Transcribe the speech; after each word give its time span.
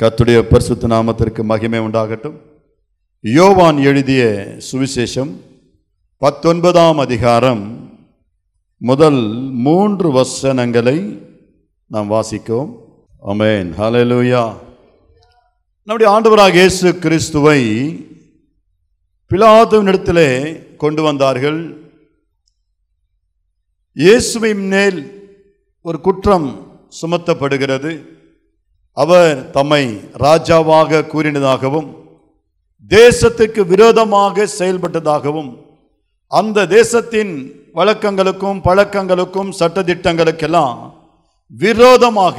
கத்துடைய 0.00 0.38
பரிசுத்த 0.48 0.88
நாமத்திற்கு 0.92 1.42
மகிமை 1.50 1.78
உண்டாகட்டும். 1.78 2.34
யோவான் 3.20 3.78
எழுதிய 3.78 4.22
சுவிசேஷம் 4.66 5.30
பத்தொன்பதாம் 6.22 6.98
அதிகாரம் 7.04 7.62
முதல் 8.88 9.22
மூன்று 9.66 10.08
வசனங்களை 10.16 10.98
நாம் 11.90 12.10
வாசிக்கும் 12.14 12.68
அமேன் 13.32 13.70
ஹலலூயா 13.78 14.42
நம்முடைய 15.86 16.08
ஆண்டவராக 16.14 16.58
இயேசு 16.60 16.90
கிறிஸ்துவை 17.04 17.60
பிலாத்துவினிடத்திலே 19.30 20.30
கொண்டு 20.76 21.02
வந்தார்கள். 21.02 21.60
இயேசுவின் 23.92 24.66
மேல் 24.74 25.00
ஒரு 25.88 26.00
குற்றம் 26.00 26.50
சுமத்தப்படுகிறது. 27.00 27.94
அவர் 28.96 29.38
தம்மை 29.50 29.84
ராஜாவாக 30.18 31.04
கூறினதாகவும் 31.06 31.88
தேசத்துக்கு 32.90 33.62
விரோதமாக 33.66 34.46
செயல்பட்டதாகவும் 34.58 35.50
அந்த 36.32 36.66
தேசத்தின் 36.68 37.32
வழக்கங்களுக்கும் 37.74 38.60
பழக்கங்களுக்கும் 38.60 39.50
சட்டதிட்டங்களுக்கெல்லாம் 39.60 40.78
விரோதமாக 41.52 42.38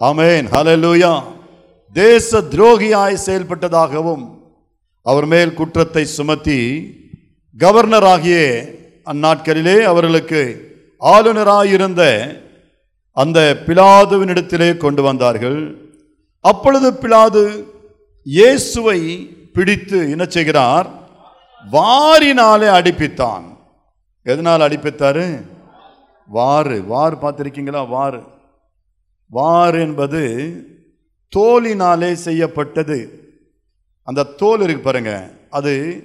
அமேன் 0.00 0.46
ஹலலூயா 0.48 1.12
தேச 1.96 2.40
துரோகியாய் 2.50 3.24
செயல்பட்டதாகவும் 3.26 4.24
அவர் 5.06 5.26
மேல் 5.26 5.54
குற்றத்தை 5.54 6.04
சுமத்தி 6.08 6.58
கவர்னராகிய 7.56 8.38
அந்நாட்களிலே 9.06 9.76
அவர்களுக்கு 9.82 10.42
ஆளுநராயிருந்த 11.02 12.02
அந்த 13.12 13.62
பிலாதுவினிடத்திலே 13.66 14.76
கொண்டு 14.76 15.02
வந்தார்கள். 15.02 15.88
அப்பொழுது 16.40 16.92
பிலாது 16.92 17.64
இயேசுவை 18.22 19.16
பிடித்து 19.52 20.10
என்ன 20.10 20.24
செய்கிறார்? 20.24 20.90
வாரினாலே 21.72 22.68
அடிப்பித்தான். 22.68 23.56
எதனால் 24.22 24.60
அடிப்பித்தாரு? 24.60 25.42
வாறு. 26.26 26.84
வார் 26.84 27.22
பார்த்துருக்கீங்களா? 27.22 27.88
வாறு. 27.88 28.22
வார் 29.28 29.74
என்பது 29.74 30.22
தோலினாலே 31.36 32.12
செய்யப்பட்டது. 32.12 33.28
அந்த 34.02 34.22
தோல் 34.22 34.60
இருக்கு 34.60 34.82
பாருங்க. 34.82 35.30
அது 35.50 36.04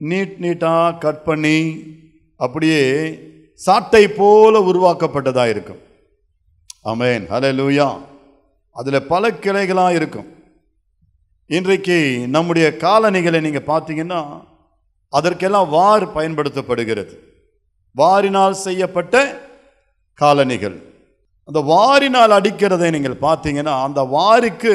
நீட் 0.00 0.36
நீட்டாக 0.40 0.98
கட் 0.98 1.24
பண்ணி 1.24 1.82
அப்படியே 2.36 3.18
சாட்டை 3.54 4.08
போல 4.08 4.58
உருவாக்கப்பட்டதாக 4.60 5.48
இருக்கும். 5.48 5.82
அமேன் 6.90 7.24
ஹலே 7.32 7.50
லூயா 7.58 7.88
அதில் 8.76 9.06
பல 9.12 9.30
கிளைகளாக 9.44 9.98
இருக்கும். 9.98 10.28
இன்றைக்கு 11.50 11.96
நம்முடைய 12.34 12.66
காலணிகளை 12.84 13.38
நீங்கள் 13.46 13.68
பார்த்தீங்கன்னா 13.70 14.20
அதற்கெல்லாம் 15.08 15.68
வார் 15.76 16.06
பயன்படுத்தப்படுகிறது. 16.16 17.14
வாரினால் 17.96 18.62
செய்யப்பட்ட 18.66 19.14
காலணிகள். 20.14 20.76
அந்த 21.48 21.60
வாரினால் 21.72 22.36
அடிக்கிறதை 22.38 22.88
நீங்கள் 22.94 23.22
பார்த்தீங்கன்னா 23.26 23.74
அந்த 23.86 24.00
வாருக்கு 24.16 24.74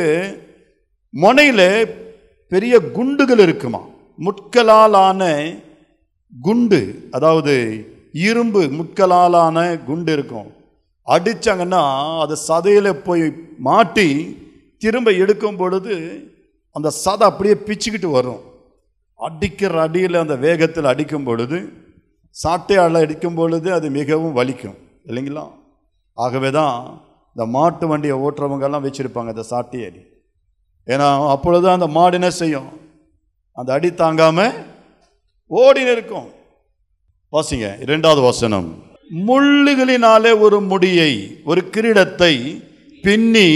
முனையில் 1.24 1.68
பெரிய 2.52 2.76
குண்டுகள் 2.98 3.42
இருக்குமா? 3.46 3.82
முட்களாலான 4.26 5.24
குண்டு 6.34 6.80
அதாவது 7.12 7.56
இரும்பு 8.12 8.62
முட்களாலான 8.80 9.58
குண்டு 9.90 10.12
இருக்கும். 10.18 10.50
அடித்தாங்கன்னா 11.14 11.84
அது 12.24 12.36
சதையில் 12.48 12.92
போய் 13.08 13.26
மாட்டி 13.68 14.10
திரும்ப 14.78 15.12
எடுக்கும் 15.24 15.60
பொழுது 15.62 15.96
அந்த 16.76 16.90
சதை 17.04 17.26
அப்படியே 17.30 17.56
பிச்சுக்கிட்டு 17.68 18.10
வரும். 18.18 18.42
அடிக்கிற 19.16 19.82
அடியில் 19.82 20.24
அந்த 20.24 20.36
வேகத்தில் 20.36 20.92
அடிக்கும் 20.92 21.24
பொழுது 21.24 21.58
சாட்டையால் 22.44 23.00
அடிக்கும் 23.04 23.38
பொழுது 23.40 23.74
அது 23.78 23.88
மிகவும் 23.90 24.38
வலிக்கும். 24.38 24.78
இல்லைங்களா? 25.06 25.46
ஆகவே 26.14 26.50
தான் 26.52 26.76
இந்த 27.36 27.46
மாட்டு 27.56 27.88
வண்டியை 27.88 28.16
ஓட்டுறவங்கெல்லாம் 28.26 28.86
வச்சுருப்பாங்க 28.86 29.30
இந்த 29.36 29.44
சாட்டை 29.44 29.82
அடி. 29.88 30.02
ஏன்னா 30.88 31.08
அப்பொழுது 31.30 31.70
அந்த 31.70 31.88
மாடு 31.88 32.18
என்ன 32.20 32.30
செய்யும்? 32.30 32.70
அந்த 33.58 33.74
அடி 33.74 33.90
தாங்காமல் 33.94 34.56
ஓடின்னு 35.52 35.92
இருக்கும். 35.98 36.30
வாசிங்க 37.34 37.68
இரண்டாவது 37.82 38.22
வசனம். 38.22 38.70
முள்ளுகளினாலே 39.10 40.40
ஒரு 40.40 40.62
முடியை 40.62 41.42
ஒரு 41.44 41.62
கிரீடத்தை 41.78 42.64
பின்னி 43.02 43.50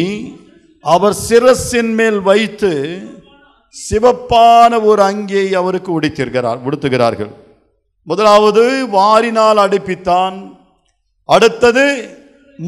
அவர் 0.82 1.16
சிரசின் 1.30 1.94
மேல் 1.94 2.20
வைத்து 2.22 2.72
சிவப்பான 3.90 4.84
ஒரு 4.84 5.02
அங்கியை 5.04 5.52
அவருக்கு 5.52 6.00
உடுத்திருக்கிறார் 6.00 6.60
உடுத்துகிறார்கள். 6.66 7.32
முதலாவது 8.04 8.64
வாரினால் 8.88 9.62
அடுப்பித்தான் 9.66 10.38
அடுத்தது 11.26 11.86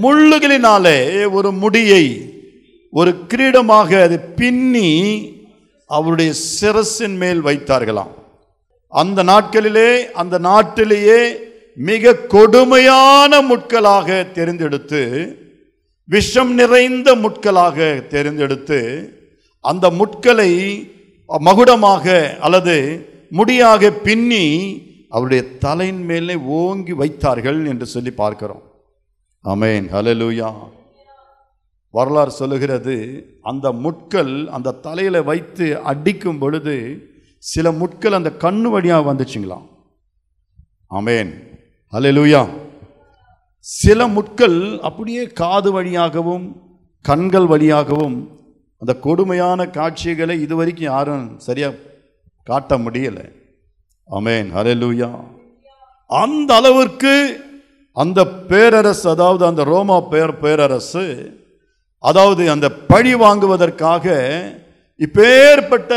முள்ளுகளினாலே 0.01 1.31
ஒரு 1.31 1.51
முடியை 1.51 2.05
ஒரு 2.91 3.11
கிரீடமாக 3.27 4.01
அது 4.03 4.19
பின்னி 4.19 4.91
அவருடைய 5.85 6.33
சிரசின் 6.61 7.17
மேல் 7.17 7.43
வைத்தார்களாம். 7.43 8.13
அந்த 8.87 9.23
நாட்களிலே 9.23 9.89
அந்த 10.11 10.37
நாட்டிலேயே 10.37 11.19
மிக 11.77 12.13
கொடுமையான 12.33 13.41
முட்களாக 13.41 14.07
தெரிந்தெடுத்து 14.37 15.01
விஷம் 16.09 16.53
நிறைந்த 16.53 17.09
முட்களாக 17.15 17.77
தெரிந்தெடுத்து 18.13 18.79
அந்த 19.63 19.85
முட்களை 19.99 20.51
மகுடமாக 21.29 22.05
அல்லது 22.39 22.75
முடியாக 23.31 23.91
பின்னி 24.07 24.45
அவருடைய 25.09 25.43
தலையின் 25.63 26.03
மேலே 26.09 26.35
ஓங்கி 26.59 26.93
வைத்தார்கள் 26.93 27.59
என்று 27.71 27.85
சொல்லி 27.85 28.11
பார்க்கிறோம். 28.11 28.63
அமேன் 29.43 29.87
ஹலலூயா 29.93 30.49
வரலாறு 31.93 32.31
சொல்லுகிறது 32.31 32.95
அந்த 33.41 33.67
முட்கள் 33.83 34.33
அந்த 34.55 34.75
தலையில் 34.85 35.27
வைத்து 35.29 35.67
அடிக்கும் 35.91 36.39
பொழுது 36.39 36.75
சில 37.43 37.71
முட்கள் 37.81 38.17
அந்த 38.19 38.29
கண்ணு 38.43 38.69
வழியாக 38.75 39.05
வந்துச்சுங்களாம். 39.09 39.67
அமேன் 40.91 41.31
அலையலூயா 41.93 42.49
சில 43.59 44.07
முட்கள் 44.07 44.79
அப்படியே 44.81 45.25
காது 45.25 45.71
வழியாகவும் 45.71 46.61
கண்கள் 47.05 47.45
வழியாகவும் 47.45 48.39
அந்த 48.81 48.95
கொடுமையான 48.95 49.65
காட்சிகளை 49.65 50.41
இதுவரைக்கும் 50.41 50.83
யாரும் 50.83 51.35
சரியாக 51.37 51.75
காட்ட 52.43 52.77
முடியலை. 52.77 53.25
அமேன் 54.09 54.51
ஹalleluya. 54.53 55.09
அந்த 56.09 56.55
அளவிற்கு 56.55 57.13
அந்த 57.91 58.25
பேரரசு 58.27 59.09
அதாவது 59.09 59.45
அந்த 59.45 59.63
ரோமா 59.63 60.09
பேர் 60.09 60.39
பேரரசு 60.39 61.05
அதாவது 62.03 62.49
அந்த 62.49 62.71
பழி 62.71 63.15
வாங்குவதற்காக 63.15 64.05
இப்பேற்பட்ட 64.99 65.91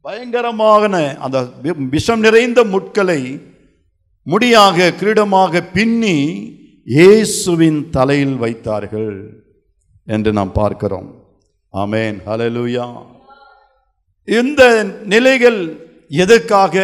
பயங்கரமான 0.00 1.16
அந்த 1.18 1.48
வி- 1.62 1.88
விஷம் 1.88 2.20
நிறைந்த 2.20 2.64
முட்களை 2.64 3.40
முடியாக 4.30 4.88
கிரீடமாக 5.00 5.60
பின்னி 5.76 6.16
இயேசுவின் 6.96 7.78
தலையில் 7.96 8.36
வைத்தார்கள் 8.42 9.12
என்று 10.14 10.30
நாம் 10.38 10.52
பார்க்கிறோம். 10.52 11.08
ஆமேன். 11.74 12.16
ஹலலூயா 12.28 12.86
இந்த 14.28 14.62
நிலைகள் 15.12 15.60
எதற்காக? 16.22 16.74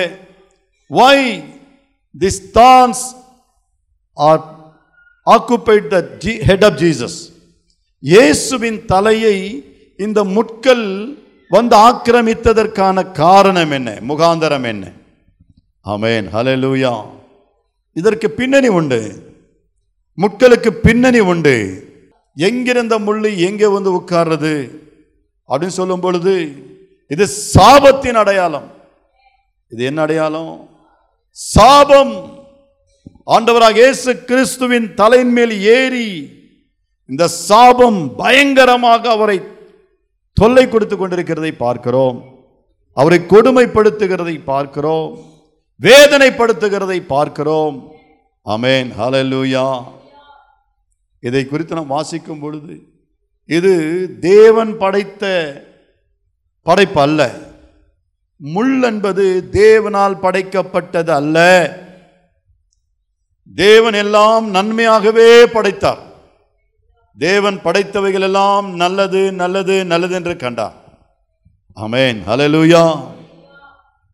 Why 0.91 1.19
this 2.23 2.41
thorns 2.59 3.05
are 4.17 4.43
occupied 5.27 5.89
the 5.95 5.99
g 6.25 6.35
head 6.49 6.65
Jesus 6.83 7.19
இயேசுவின் 8.03 8.81
தலையை 8.93 9.37
இந்த 9.99 10.25
முட்கள் 10.37 10.87
வந்து 11.51 11.77
ஆக்கிரமித்ததற்கான 11.89 12.97
காரணம் 13.13 13.71
என்ன? 13.71 13.91
முகாந்தரம் 14.11 14.67
என்ன? 14.73 14.85
அமேன் 15.87 16.27
ஹலலூயா 16.35 16.95
இதற்கு 17.95 18.31
பின்னணி 18.31 18.69
உண்டு. 18.69 19.01
முட்களுக்கு 20.17 20.71
பின்னணி 20.71 21.21
உண்டு. 21.21 21.57
எங்கிருந்த 22.37 22.99
முள்ளு 22.99 23.37
எங்கே 23.37 23.67
வந்து 23.67 23.97
உட்கார்றது? 23.97 24.71
அப்படின்னு 25.49 25.67
சொல்லும் 25.67 26.01
பொழுது 26.01 26.53
இது 27.09 27.29
சாபத்தின் 27.55 28.13
அடையாளம். 28.13 28.71
இது 29.69 29.85
என்ன 29.85 30.01
அடையாளம்? 30.01 30.69
சாபம். 31.31 32.43
ஆண்டவராக 33.27 33.71
இயேசு 33.71 34.25
கிறிஸ்துவின் 34.25 34.95
தலையின் 34.95 35.33
மேல் 35.33 35.63
ஏறி 35.63 36.29
இந்த 37.07 37.29
சாபம் 37.29 38.17
பயங்கரமாக 38.17 39.11
அவரை 39.11 39.41
தொல்லை 40.33 40.69
கொடுத்து 40.69 40.97
கொண்டிருக்கிறதை 40.97 41.53
பார்க்கிறோம். 41.57 42.25
அவரை 42.93 43.19
கொடுமைப்படுத்துகிறதை 43.19 44.45
பார்க்கிறோம். 44.45 45.34
வேதனைப்படுத்துகிறதை 45.83 47.01
பார்க்கிறோம். 47.01 47.93
அமேன் 48.45 48.91
ஹலலூயா 48.99 49.85
இதை 51.21 51.47
குறித்து 51.47 51.75
நாம் 51.75 51.87
வாசிக்கும் 51.87 52.41
பொழுது 52.41 52.83
இது 53.47 53.73
தேவன் 54.21 54.79
படைத்த 54.79 55.25
படைப்பு 56.63 57.01
அல்ல. 57.01 57.31
முள் 58.37 58.83
என்பது 58.83 59.49
தேவனால் 59.53 60.21
படைக்கப்பட்டது 60.21 61.11
அல்ல. 61.11 61.39
தேவன் 63.55 63.93
எல்லாம் 63.93 64.55
நன்மையாகவே 64.55 65.45
படைத்தார். 65.45 65.99
தேவன் 67.19 67.59
படைத்தவைகள் 67.65 68.21
எல்லாம் 68.21 68.75
நல்லது 68.75 69.33
நல்லது 69.33 69.85
நல்லது 69.85 70.15
என்று 70.15 70.37
கண்டார். 70.37 70.75
அமேன் 71.77 72.21
ஹலலூயா 72.27 73.13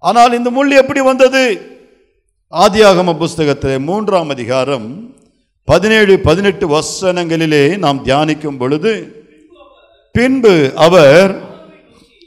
ஆனால் 0.02 0.32
இந்த 0.32 0.50
முள் 0.50 0.70
எப்படி 0.70 1.00
வந்தது? 1.00 1.44
ஆதியாகம 2.52 3.14
புஸ்தகத்தில் 3.18 3.84
மூன்றாம் 3.88 4.28
அதிகாரம் 4.28 4.86
பதினேழு 5.64 6.18
பதினெட்டு 6.18 6.64
வசனங்களிலே 6.74 7.64
நாம் 7.78 8.04
தியானிக்கும் 8.04 8.58
பொழுது 8.58 8.92
பின்பு 10.12 10.54
அவர் 10.86 11.32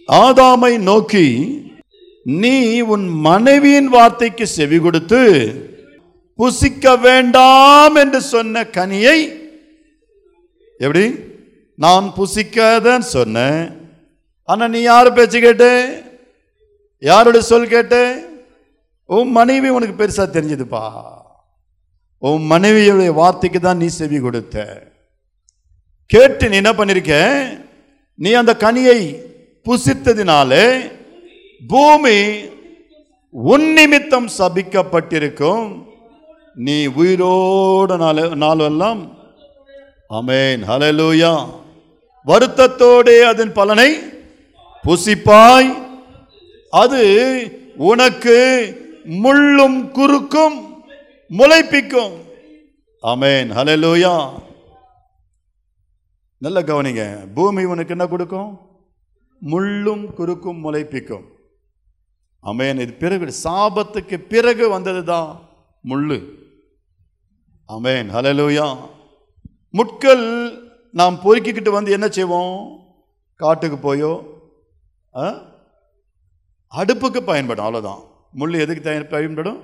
ஆதாமை 0.07 0.73
நோக்கி 0.89 1.27
நீ 2.23 2.55
உன் 2.93 3.07
மனைவியின் 3.27 3.89
வார்த்தைக்கு 3.95 4.47
செவி 4.47 4.77
கொடுத்து 4.79 5.21
புசிக்க 6.39 6.95
வேண்டாம் 6.99 7.95
என்று 7.95 8.21
சொன்ன 8.21 8.63
கனியை 8.77 9.17
எப்படி? 10.77 11.05
நான் 11.75 12.13
புசிக்காதன்னு 12.17 13.07
சொன்னேன். 13.17 13.61
ஆனால் 14.49 14.69
நீ 14.69 14.81
யார் 14.81 15.13
பேச்சு 15.13 15.39
கேட்ட? 15.39 15.65
யாருடைய 17.07 17.43
சொல் 17.49 17.71
கேட்டு 17.71 17.99
உன் 19.15 19.31
மனைவி 19.37 19.69
உனக்கு 19.77 19.95
பெருசாக 19.99 20.27
தெரிஞ்சதுப்பா. 20.35 20.83
உன் 22.29 22.43
மனைவியுடைய 22.51 23.11
வார்த்தைக்கு 23.19 23.59
தான் 23.59 23.81
நீ 23.83 23.87
செவி 23.97 24.19
கொடுத்த. 24.25 24.55
கேட்டு 26.13 26.49
நீ 26.49 26.55
என்ன 26.61 26.71
பண்ணிருக்க 26.77 27.13
நீ 28.23 28.31
அந்த 28.41 28.53
கனியை 28.63 28.99
புசித்ததினாலே 29.65 30.65
பூமி 31.71 32.17
உன் 33.51 33.67
நிமித்தம் 33.77 34.29
சபிக்கப்பட்டிருக்கும். 34.37 35.67
நீ 36.65 36.77
உயிரோடு 37.01 37.95
நாள் 38.03 38.23
நாளெல்லாம் 38.43 39.01
அமேன் 40.17 40.63
ஹலலூயா 40.71 41.35
வருத்தத்தோடே 42.27 43.17
அதன் 43.31 43.55
பலனை 43.59 43.89
புசிப்பாய். 44.83 45.71
அது 46.73 47.01
உனக்கு 47.77 48.37
முள்ளும் 49.23 49.91
குறுக்கும் 49.91 50.57
முளைப்பிக்கும். 51.31 52.13
அமேன் 53.03 53.49
ஹலலூயா 53.51 54.13
நல்ல 56.37 56.61
கவனிங்க. 56.61 57.33
பூமி 57.33 57.63
உனக்கு 57.63 57.89
என்ன 57.89 58.07
கொடுக்கும்? 58.07 58.49
முள்ளும் 59.41 60.13
குறுக்கும் 60.13 60.63
முளைப்பிக்கும். 60.63 61.25
அமேன் 62.43 62.79
இது 62.79 62.93
பிறகு 62.93 63.33
சாபத்துக்கு 63.43 64.17
பிறகு 64.17 64.69
வந்தது 64.69 65.03
தான் 65.03 65.29
முள்ளு. 65.83 66.17
அமேன் 67.69 68.09
ஹலலூயா 68.09 68.77
முட்கள் 69.69 70.25
நாம் 70.91 71.19
பொறுக்கிக்கிட்டு 71.23 71.69
வந்து 71.69 71.91
என்ன 71.91 72.07
செய்வோம்? 72.07 72.81
காட்டுக்கு 73.35 73.77
போயோ 73.77 74.11
ஆ? 75.15 75.52
அடுப்புக்கு 76.73 77.19
பயன்படும் 77.23 77.65
அவ்வளோதான் 77.65 78.01
முள் 78.33 78.61
எதுக்கு 78.61 78.83
பயன்படும்? 79.11 79.59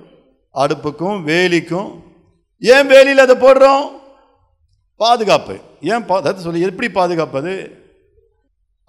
அடுப்புக்கும் 0.54 1.18
வேலிக்கும். 1.26 1.90
ஏன் 2.62 2.88
வேலியில் 2.88 3.18
அதை 3.18 3.36
போடுறோம்? 3.36 3.84
பாதுகாப்பு. 5.00 5.54
ஏன் 5.82 6.06
பா 6.06 6.16
அதாவது 6.16 6.40
சொல்லி 6.40 6.66
எப்படி 6.66 6.88
பாதுகாப்பது 6.90 7.52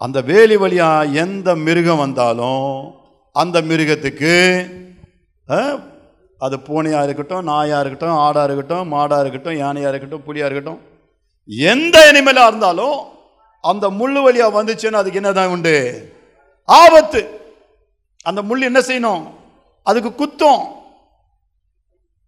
அந்த 0.02 0.20
வேலி 0.22 0.56
வழியாக 0.58 1.12
எந்த 1.24 1.56
மிருகம் 1.66 1.98
வந்தாலும் 1.98 2.66
அந்த 3.36 3.62
மிருகத்துக்கு 3.62 4.34
ஆ, 5.48 5.60
அது 6.42 6.56
பூனையாக 6.60 7.04
இருக்கட்டும் 7.04 7.48
நாயாக 7.48 7.80
இருக்கட்டும் 7.80 8.20
ஆடாக 8.20 8.46
இருக்கட்டும் 8.46 8.92
மாடாக 8.92 9.22
இருக்கட்டும் 9.22 9.58
யானையாக 9.58 9.92
இருக்கட்டும் 9.92 10.24
புலியாக 10.24 10.48
இருக்கட்டும் 10.48 10.80
எந்த 11.70 11.98
அனிமலாக 12.10 12.48
இருந்தாலும் 12.48 12.98
அந்த 13.64 13.86
முள் 13.92 14.18
வழியாக 14.22 14.56
வந்துச்சுன்னு 14.58 14.98
அதுக்கு 14.98 15.18
என்னதான் 15.18 15.52
உண்டு? 15.52 15.76
ஆபத்து. 16.70 17.22
அந்த 18.22 18.42
முள் 18.42 18.62
என்ன 18.62 18.80
செய்யணும்? 18.80 19.32
அதுக்கு 19.84 20.12
குத்தும். 20.12 20.64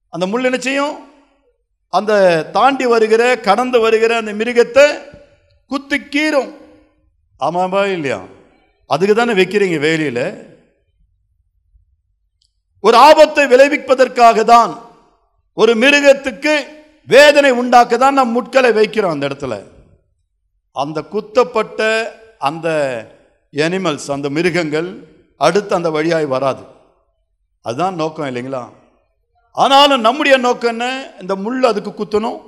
அந்த 0.10 0.28
முள் 0.28 0.44
என்ன 0.44 0.58
செய்யும்? 0.58 1.08
அந்த 1.90 2.44
தாண்டி 2.44 2.86
வருகிற 2.86 3.40
கடந்து 3.40 3.80
வருகிற 3.80 4.18
அந்த 4.18 4.34
மிருகத்தை 4.34 4.86
குத்து 5.68 5.98
கீறும். 5.98 6.52
ஆமாம்பா 7.40 7.92
இல்லையா? 7.92 8.26
அதுக்கு 8.86 9.16
தானே 9.16 9.34
வைக்கிறீங்க 9.34 9.78
வேலியில? 9.88 10.50
ஒரு 12.80 12.98
ஆபத்தை 12.98 13.48
விளைவிப்பதற்காக 13.48 14.44
தான் 14.44 14.80
ஒரு 15.54 15.76
மிருகத்துக்கு 15.76 16.68
வேதனை 17.08 17.52
உண்டாக்க 17.52 17.98
தான் 17.98 18.14
நம் 18.14 18.36
முட்களை 18.38 18.72
வைக்கிறோம் 18.72 19.10
அந்த 19.10 19.28
இடத்துல. 19.28 19.64
அந்த 20.72 21.02
குத்தப்பட்ட 21.02 21.82
அந்த 22.38 22.68
அனிமல்ஸ் 23.54 24.12
அந்த 24.12 24.30
மிருகங்கள் 24.30 25.13
அடுத்து 25.44 25.76
அந்த 25.76 25.90
வழியாய் 25.90 26.26
வராது. 26.26 26.64
அதுதான் 27.62 27.96
நோக்கம் 27.96 28.26
இல்லைங்களா? 28.26 28.70
ஆனாலும் 29.52 30.02
நம்முடைய 30.02 30.38
நோக்கம் 30.38 30.70
என்ன? 30.70 31.12
இந்த 31.22 31.36
முள் 31.36 31.64
அதுக்கு 31.64 31.92
குத்தணும். 31.92 32.42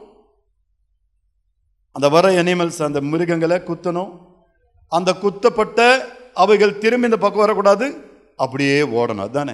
அந்த 1.92 2.10
வர 2.10 2.30
அனிமல்ஸ் 2.30 2.84
அந்த 2.84 3.02
மிருகங்களை 3.02 3.58
குத்தணும். 3.58 4.12
அந்த 4.88 5.14
குத்தப்பட்ட 5.14 6.06
அவைகள் 6.34 6.78
திரும்பி 6.78 7.06
இந்த 7.06 7.18
பக்கம் 7.18 7.40
வரக்கூடாது. 7.40 7.86
அப்படியே 8.36 8.82
ஓடணும். 8.82 9.18
அதுதானே? 9.18 9.54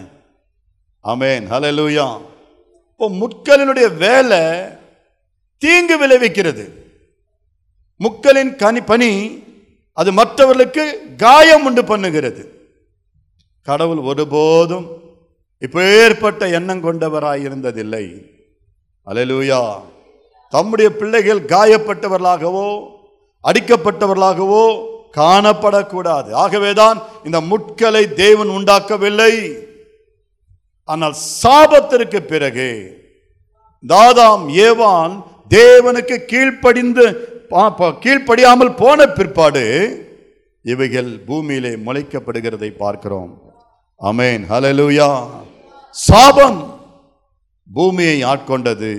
ஆமென். 0.99 1.51
லூயா 1.51 2.21
இப்போ 2.85 3.09
முட்களினுடைய 3.09 3.97
வேலை 3.97 4.39
தீங்கு 5.57 5.97
விளைவிக்கிறது. 5.97 6.69
முக்களின் 7.99 8.55
கனி 8.55 8.81
பனி 8.81 9.43
அது 9.93 10.11
மற்றவர்களுக்கு 10.11 11.13
காயம் 11.17 11.65
உண்டு 11.65 11.81
பண்ணுகிறது. 11.81 12.59
கடவுள் 13.63 13.97
ஒருபோதும் 13.97 14.99
இப்பேற்பட்ட 15.59 16.51
எண்ணம் 16.51 16.83
கொண்டவராயிருந்ததில்லை 16.83 18.25
அலலூயா 19.05 19.75
தம்முடைய 20.49 20.95
பிள்ளைகள் 20.95 21.39
காயப்பட்டவர்களாகவோ 21.39 22.87
அடிக்கப்பட்டவர்களாகவோ 23.43 24.89
காணப்படக்கூடாது. 25.17 26.31
ஆகவேதான் 26.31 27.01
இந்த 27.23 27.41
முட்களை 27.41 28.13
தேவன் 28.13 28.47
உண்டாக்கவில்லை. 28.47 29.57
ஆனால் 30.83 31.15
சாபத்திற்கு 31.43 32.19
பிறகு 32.19 32.99
தாதாம் 33.87 34.49
ஏவான் 34.49 35.23
தேவனுக்கு 35.49 36.25
கீழ்ப்படிந்து 36.25 37.09
பா- 37.49 37.75
கீழ்ப்படியாமல் 37.77 38.75
போன 38.77 39.05
பிற்பாடு 39.05 39.65
இவைகள் 40.63 41.19
பூமியிலே 41.19 41.69
முளைக்கப்படுகிறதை 41.69 42.69
பார்க்கிறோம். 42.77 43.50
அமேன் 44.09 44.43
ஹலலூயா 44.51 45.09
சாபம் 45.95 46.59
பூமியை 47.69 48.17
ஆட்கொண்டது. 48.31 48.91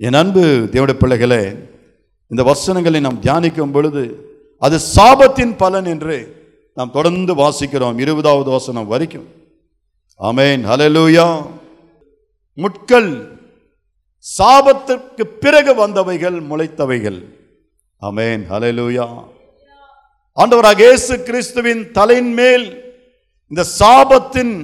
என் 0.00 0.18
அன்பு 0.20 0.44
தேவடைய 0.72 0.96
பிள்ளைகளே 1.02 1.42
இந்த 2.30 2.42
வசனங்களை 2.50 3.00
நாம் 3.06 3.22
தியானிக்கும் 3.24 3.74
பொழுது 3.76 4.02
அது 4.66 4.76
சாபத்தின் 4.94 5.54
பலன் 5.62 5.88
என்று 5.94 6.16
நாம் 6.76 6.94
தொடர்ந்து 6.96 7.32
வாசிக்கிறோம். 7.42 7.96
இருபதாவது 8.04 8.50
வசனம் 8.56 8.90
வரைக்கும். 8.92 9.28
அமேன் 10.20 10.62
ஹலலூயா 10.70 11.28
முட்கள் 12.58 13.10
சாபத்திற்கு 14.24 15.24
பிறகு 15.44 15.72
வந்தவைகள் 15.82 16.38
முளைத்தவைகள். 16.50 17.20
அமேன் 18.02 18.44
ஹலலூயா 18.52 19.06
ஆண்டவராக 20.36 20.80
இயேசு 20.86 21.14
கிறிஸ்துவின் 21.28 21.82
தலையின் 21.98 22.32
மேல் 22.40 22.66
இந்த 23.50 23.62
சாபத்தின் 23.78 24.54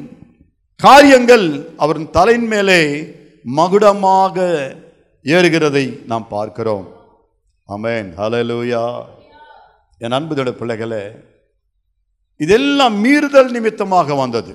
காரியங்கள் 0.81 1.47
அவரின் 1.85 2.11
தலையின் 2.17 2.49
மேலே 2.53 2.79
மகுடமாக 3.59 4.37
ஏறுகிறதை 5.25 5.85
நாம் 6.11 6.27
பார்க்கிறோம். 6.35 6.87
அமேன் 7.69 8.09
ஹலலூயா 8.21 8.85
என் 10.01 10.17
அன்புதோட 10.19 10.51
பிள்ளைகளே 10.61 11.05
இதெல்லாம் 12.41 12.97
மீறுதல் 13.05 13.51
நிமித்தமாக 13.57 14.15
வந்தது. 14.23 14.53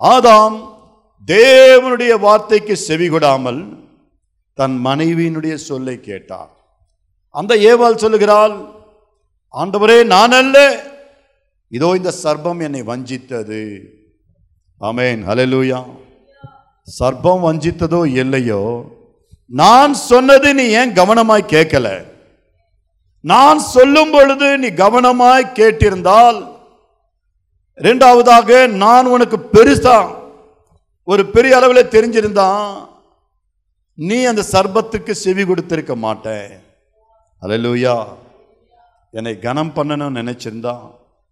ஆதாம் 0.00 0.56
தேவனுடைய 1.28 2.12
வார்த்தைக்கு 2.26 2.76
செவிகொடாமல் 2.88 3.62
தன் 4.58 4.76
மனைவியினுடைய 4.86 5.54
சொல்லை 5.68 5.96
கேட்டார். 6.08 6.52
அந்த 7.34 7.52
ஏவாள் 7.70 8.02
சொல்லுகிறாள் 8.04 8.56
ஆண்டவரே 9.54 9.98
நான் 10.14 10.34
அல்ல 10.40 10.58
இதோ 11.72 11.88
இந்த 11.98 12.10
சர்ப்பம் 12.22 12.60
என்னை 12.60 12.82
வஞ்சித்தது. 12.82 13.60
ஆமேன். 14.80 15.20
ஹலலூயா 15.28 15.80
சர்ப்பம் 16.88 17.44
வஞ்சித்ததோ 17.48 18.00
இல்லையோ? 18.22 18.62
நான் 19.50 19.94
சொன்னது 20.10 20.48
நீ 20.54 20.64
ஏன் 20.80 20.92
கவனமாய் 21.00 21.52
கேட்கல? 21.54 21.86
நான் 23.24 23.58
சொல்லும் 23.74 24.10
பொழுது 24.10 24.46
நீ 24.58 24.68
கவனமாய் 24.68 25.52
கேட்டிருந்தால் 25.58 26.38
இரண்டாவதாக 27.78 28.66
நான் 28.66 29.06
உனக்கு 29.06 29.36
பெருசா 29.54 29.98
ஒரு 31.08 31.22
பெரிய 31.34 31.56
அளவில் 31.56 31.92
தெரிஞ்சிருந்தான் 31.94 32.66
நீ 33.98 34.18
அந்த 34.24 34.42
சர்பத்துக்கு 34.52 35.12
செவி 35.24 35.44
கொடுத்திருக்க 35.44 35.94
மாட்டேன் 35.96 36.50
அலலூயா 37.42 37.94
என்னை 39.14 39.38
கனம் 39.38 39.72
பண்ணணும்னு 39.76 40.20
நினச்சிருந்தான் 40.20 40.84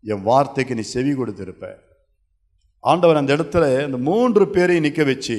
என் 0.04 0.22
வார்த்தைக்கு 0.22 0.74
நீ 0.74 0.84
செவி 0.94 1.12
கொடுத்திருப்ப. 1.12 1.64
ஆண்டவர் 2.84 3.20
அந்த 3.20 3.36
இடத்துல 3.36 3.64
இந்த 3.86 3.98
மூன்று 4.10 4.44
பேரையும் 4.54 4.86
நிற்க 4.86 5.04
வச்சு 5.04 5.38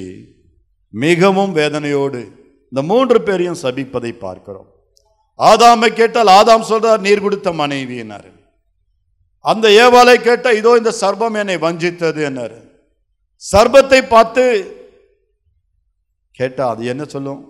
மிகவும் 0.94 1.54
வேதனையோடு 1.56 2.20
இந்த 2.72 2.82
மூன்று 2.90 3.18
பேரையும் 3.22 3.62
சபிப்பதை 3.62 4.12
பார்க்கிறோம். 4.18 4.68
ஆதாமை 5.38 5.88
கேட்டால் 6.00 6.30
ஆதாம் 6.38 6.68
சொல்றார் 6.70 7.04
நீர் 7.06 7.24
கொடுத்த 7.24 7.50
மனைவியினார் 7.52 8.30
அந்த 9.44 9.66
ஏவாலை 9.84 10.14
கேட்டால் 10.22 10.58
இதோ 10.60 10.72
இந்த 10.80 10.92
சர்பம் 11.00 11.38
என்னை 11.40 11.56
வஞ்சித்தது 11.64 12.20
என்னாரு. 12.28 12.58
சர்பத்தை 13.52 14.00
பார்த்து 14.08 14.44
கேட்டால் 16.38 16.72
அது 16.72 16.82
என்ன 16.84 17.04
சொல்லும்? 17.04 17.42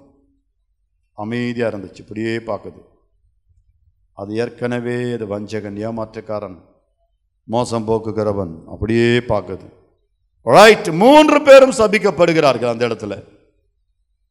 அமைதியாக 1.18 1.70
இருந்துச்சு 1.70 2.02
இப்படியே 2.04 2.34
பார்க்குது. 2.50 2.80
அது 4.18 4.30
ஏற்கனவே 4.34 4.96
அது 5.16 5.26
வஞ்சகன் 5.26 5.78
ஏமாற்றக்காரன் 5.86 6.58
மோசம் 7.48 7.86
போக்குகிறவன் 7.88 8.52
அப்படியே 8.72 9.08
பார்க்குது. 9.32 9.66
ரைட் 10.56 10.88
மூன்று 11.02 11.38
பேரும் 11.48 11.78
சபிக்கப்படுகிறார்கள் 11.80 12.72
அந்த 12.72 12.84
இடத்துல. 12.88 13.14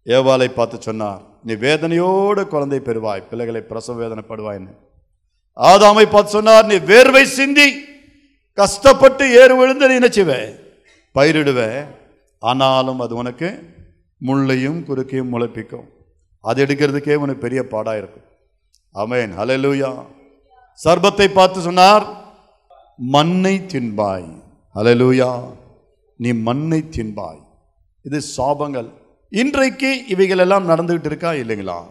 ஏவாளை 0.07 0.47
பார்த்து 0.53 0.77
சொன்னார் 0.81 1.21
நீ 1.47 1.53
வேதனையோடு 1.65 2.41
குழந்தை 2.53 2.79
பெறுவாய் 2.87 3.27
பிள்ளைகளை 3.29 3.61
பிரசவ 3.69 3.95
வேதனைப்படுவாய்ன்னு 4.01 4.73
ஆதாமை 5.57 6.05
பார்த்து 6.11 6.35
சொன்னார் 6.37 6.65
நீ 6.71 6.77
வேர்வை 6.91 7.23
சிந்தி 7.37 7.67
கஷ்டப்பட்டு 8.57 9.25
ஏறு 9.41 9.53
விழுந்து 9.59 9.89
நீ 9.89 9.95
நினைச்சுவ 9.99 10.31
பயிரிடுவ. 11.15 11.61
ஆனாலும் 12.39 13.01
அது 13.05 13.13
உனக்கு 13.21 13.49
முள்ளையும் 14.21 14.79
குறுக்கையும் 14.87 15.31
முளைப்பிக்கும். 15.33 15.87
அது 16.43 16.65
எடுக்கிறதுக்கே 16.65 17.15
உனக்கு 17.23 17.45
பெரிய 17.45 17.61
பாடாக 17.71 18.01
இருக்கும். 18.01 18.27
அமேன் 18.95 19.31
ஹலலூயா 19.39 19.91
சர்பத்தை 20.85 21.27
பார்த்து 21.33 21.61
சொன்னார் 21.67 22.05
மண்ணை 22.97 23.61
தின்பாய். 23.67 24.41
அலலூயா 24.75 25.41
நீ 26.17 26.31
மண்ணை 26.31 26.83
தின்பாய். 26.91 27.39
இது 28.03 28.21
சாபங்கள். 28.37 28.89
இன்றைக்கு 29.29 30.07
இவைகளெல்லாம் 30.07 30.69
நடந்துகிட்டு 30.69 31.05
இருக்கா 31.05 31.31
இல்லைங்களா? 31.31 31.83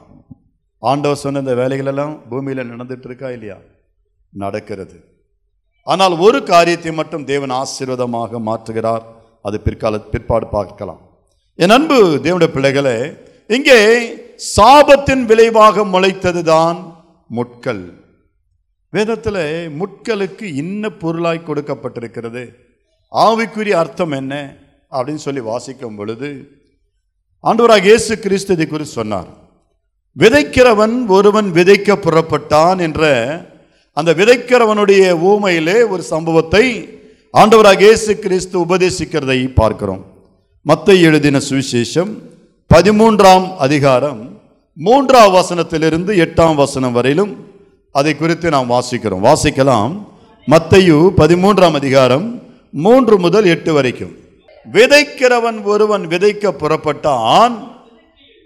ஆண்டவர் 0.78 1.16
சொன்ன 1.16 1.38
இந்த 1.38 1.54
வேலைகள் 1.54 1.86
எல்லாம் 1.86 2.20
நடந்துகிட்டு 2.28 3.04
இருக்கா 3.04 3.30
இல்லையா? 3.30 3.56
நடக்கிறது. 4.30 5.04
ஆனால் 5.82 6.18
ஒரு 6.18 6.42
காரியத்தை 6.42 6.92
மட்டும் 6.92 7.24
தேவன் 7.24 7.50
ஆசீர்வாதமாக 7.50 8.38
மாற்றுகிறார். 8.38 9.02
அது 9.42 9.60
பிற்கால 9.60 9.98
பிற்பாடு 9.98 10.46
பார்க்கலாம். 10.46 11.00
என் 11.54 11.70
அன்பு 11.70 12.20
தேவனுடைய 12.22 12.46
பிள்ளைகளே 12.46 13.12
இங்கே 13.46 14.08
சாபத்தின் 14.56 15.24
விளைவாக 15.24 15.84
முளைத்ததுதான் 15.84 16.92
முட்கள். 17.26 17.99
வேதத்தில் 18.92 19.42
முட்களுக்கு 19.80 20.46
இன்ன 20.62 20.88
பொருளாய் 20.88 21.46
கொடுக்கப்பட்டிருக்கிறது. 21.48 22.42
ஆவிக்குரிய 23.12 23.74
அர்த்தம் 23.82 24.10
என்ன? 24.10 24.34
அப்படின்னு 24.92 25.22
சொல்லி 25.26 25.40
வாசிக்கும் 25.40 25.96
பொழுது 25.96 26.30
ஆண்டவராக 27.44 27.84
இயேசு 27.84 28.18
கிறிஸ்து 28.18 28.52
இதை 28.52 28.66
குறித்து 28.66 28.92
சொன்னார். 28.92 29.28
விதைக்கிறவன் 30.16 31.08
ஒருவன் 31.08 31.48
விதைக்க 31.52 31.96
புறப்பட்டான் 31.96 32.78
என்ற 32.78 33.02
அந்த 33.92 34.12
விதைக்கிறவனுடைய 34.12 35.04
ஊமையிலே 35.30 35.88
ஒரு 35.88 36.02
சம்பவத்தை 36.02 36.64
ஆண்டவராக 37.34 37.80
இயேசு 37.80 38.18
கிறிஸ்து 38.18 38.56
உபதேசிக்கிறதை 38.66 39.52
பார்க்கிறோம். 39.52 40.02
மத்தை 40.66 41.02
எழுதின 41.02 41.38
சுவிசேஷம் 41.48 42.10
பதிமூன்றாம் 42.70 43.46
அதிகாரம் 43.56 44.20
மூன்றாம் 44.76 45.32
வசனத்திலிருந்து 45.34 46.12
எட்டாம் 46.24 46.54
வசனம் 46.54 46.92
வரையிலும் 46.92 47.32
அதை 47.92 48.16
குறித்து 48.16 48.50
நாம் 48.50 48.70
வாசிக்கிறோம். 48.70 49.32
வாசிக்கலாம். 49.32 50.08
மத்தையு 50.46 51.10
பதிமூன்றாம் 51.16 51.74
அதிகாரம் 51.74 52.42
மூன்று 52.72 53.18
முதல் 53.18 53.44
எட்டு 53.44 53.72
வரைக்கும். 53.72 54.16
விதைக்கிறவன் 54.72 55.62
ஒருவன் 55.62 56.06
விதைக்க 56.06 56.50
புறப்பட்டான். 56.50 57.68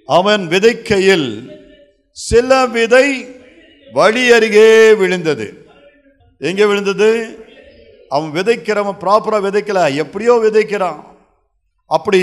அவன் 0.07 0.49
விதைக்கையில் 0.49 1.51
சில 2.11 2.67
விதை 2.67 3.27
வழி 3.93 4.33
அருகே 4.33 4.95
விழுந்தது. 4.95 5.67
எங்கே 6.39 6.65
விழுந்தது? 6.65 7.39
அவன் 8.09 8.31
விதைக்கிறவன் 8.31 8.97
ப்ராப்பராக 9.01 9.41
விதைக்கல. 9.41 9.95
எப்படியோ 9.95 10.41
விதைக்கிறான். 10.43 11.05
அப்படி 11.87 12.21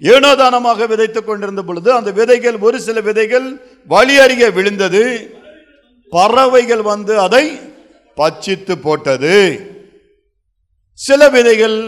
ஏனோதானமாக 0.00 0.86
விதைத்துக் 0.86 1.24
கொண்டிருந்த 1.24 1.62
பொழுது 1.62 1.92
அந்த 1.92 2.10
விதைகள் 2.10 2.56
ஒரு 2.56 2.80
சில 2.80 3.00
விதைகள் 3.00 3.60
வழி 3.86 4.18
அருகே 4.18 4.50
விழுந்தது. 4.50 5.35
பறவைகள் 6.12 6.82
வந்து 6.82 7.14
அதை 7.20 7.44
பச்சித்து 8.16 8.74
போட்டது. 8.78 9.36
சில 10.98 11.28
விதைகள் 11.28 11.78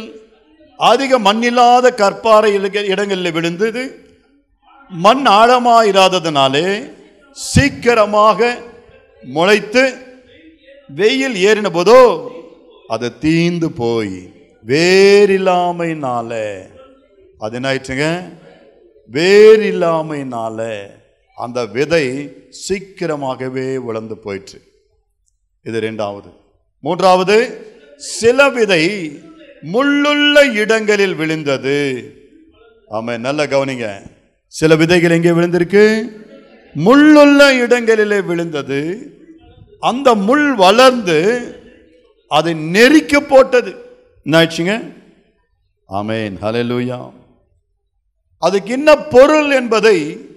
அதிக 0.80 1.12
மண்ணில்லாத 1.18 1.86
கற்பாறை 2.00 2.50
இடங்களில் 2.92 3.34
விழுந்தது. 3.36 3.82
மண் 4.90 5.24
ஆழமாக 5.38 5.88
இராததுனாலே 5.92 6.66
சீக்கிரமாக 7.36 8.40
முளைத்து 9.24 9.82
வெயில் 10.90 11.36
ஏறின 11.48 11.68
போதோ 11.74 12.00
அது 12.88 13.08
தீந்து 13.24 13.68
போய் 13.80 14.16
வேறில்லாமைனால 14.64 16.30
அது 17.38 17.56
என்ன 17.56 17.68
ஆயிடுச்சுங்க 17.70 18.06
வேறில்லாமைனால 19.10 20.58
அந்த 21.38 21.66
விதை 21.66 22.04
சீக்கிரமாகவே 22.50 23.78
வளர்ந்து 23.78 24.18
போயிற்று. 24.18 24.60
இது 25.62 25.80
ரெண்டாவது. 25.80 26.32
மூன்றாவது 26.80 27.36
சில 27.96 28.48
விதை 28.48 28.84
முள்ளுள்ள 29.72 30.52
இடங்களில் 30.52 31.14
விழுந்தது. 31.14 31.76
ஆமாம் 32.88 33.20
நல்ல 33.20 33.46
கவனிங்க. 33.46 34.00
சில 34.46 34.76
விதைகள் 34.76 35.10
எங்கே 35.10 35.28
விழுந்திருக்கு? 35.28 35.86
முள்ளுள்ள 36.76 37.58
இடங்களிலே 37.58 38.20
விழுந்தது. 38.20 38.80
அந்த 39.80 40.14
முள் 40.14 40.54
வளர்ந்து 40.54 41.18
அதை 42.28 42.54
நெரிக்க 42.54 43.20
போட்டது. 43.20 43.74
என்ன 44.24 44.42
ஆயிடுச்சுங்க? 44.42 44.92
ஆமேன். 45.88 46.34
ஹலலூயா 46.42 47.12
அதுக்கு 48.38 48.72
என்ன 48.72 48.96
பொருள் 48.96 49.50
என்பதை 49.50 50.27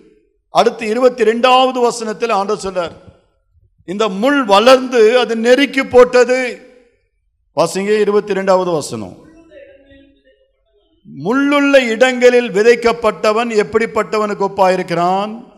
அடுத்து 0.51 0.88
இருபத்தி 0.88 1.24
ரெண்டாவது 1.24 1.81
வசனத்தில் 1.81 2.29
ஆண்டவர் 2.29 2.74
சொல்றார் 2.74 2.91
இந்த 3.86 4.10
முள் 4.10 4.43
வளர்ந்து 4.43 5.20
அது 5.20 5.36
நெருக்கி 5.36 5.84
போட்டது. 5.84 6.62
பசங்க 7.55 8.00
இருபத்தி 8.00 8.34
ரெண்டாவது 8.34 8.72
வசனம். 8.72 9.17
முள்ளுள்ள 11.25 11.88
இடங்களில் 11.88 12.51
விதைக்கப்பட்டவன் 12.51 13.50
எப்படிப்பட்டவனுக்கு 13.50 14.48
ஒப்பாயிருக்கிறான்? 14.48 15.51